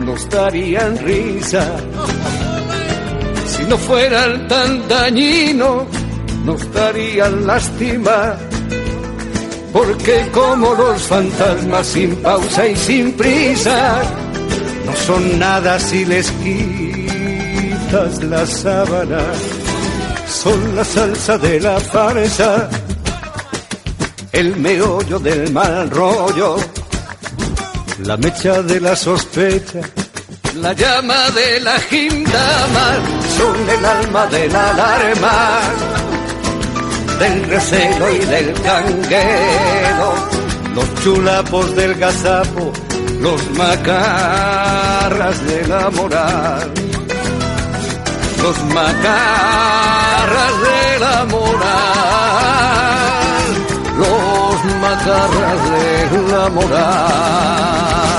nos 0.01 0.27
darían 0.31 0.97
risa. 0.97 1.77
No 3.69 3.77
fueran 3.79 4.47
tan 4.49 4.89
dañinos, 4.89 5.85
nos 6.45 6.73
darían 6.73 7.47
lástima. 7.47 8.37
Porque 9.73 10.29
como 10.33 10.73
los 10.75 11.03
fantasmas 11.03 11.87
sin 11.87 12.17
pausa 12.17 12.67
y 12.67 12.77
sin 12.77 13.13
prisa, 13.13 14.03
no 14.87 14.97
son 15.07 15.39
nada 15.39 15.79
si 15.79 16.05
les 16.05 16.31
quitas 16.31 18.23
la 18.25 18.47
sábana. 18.47 19.21
Son 20.29 20.77
la 20.77 20.85
salsa 20.85 21.39
de 21.39 21.61
la 21.61 21.81
farsa, 21.81 22.69
el 24.33 24.57
meollo 24.57 25.19
del 25.19 25.53
mal 25.53 25.91
rollo, 25.91 26.57
la 28.05 28.17
mecha 28.17 28.63
de 28.63 28.81
la 28.81 28.95
sospecha 28.95 29.81
la 30.61 30.73
llama 30.73 31.31
de 31.31 31.61
la 31.61 31.79
gindama 31.81 33.16
son 33.37 33.69
el 33.69 33.85
alma 33.85 34.27
de 34.27 34.49
la 34.49 34.71
alarma, 34.71 35.61
del 37.19 37.45
recelo 37.45 38.11
y 38.13 38.19
del 38.19 38.53
canguero, 38.63 40.15
los 40.75 40.95
chulapos 41.03 41.75
del 41.77 41.95
gazapo, 41.95 42.73
los 43.21 43.51
macarras 43.53 45.47
de 45.47 45.67
la 45.67 45.91
moral, 45.91 46.73
los 48.43 48.65
macarras 48.75 50.55
de 50.69 50.99
la 51.01 51.25
moral, 51.25 51.67
los 53.99 54.65
macarras 54.81 55.61
de 55.71 55.87
la 56.33 56.49
moral. 56.51 58.16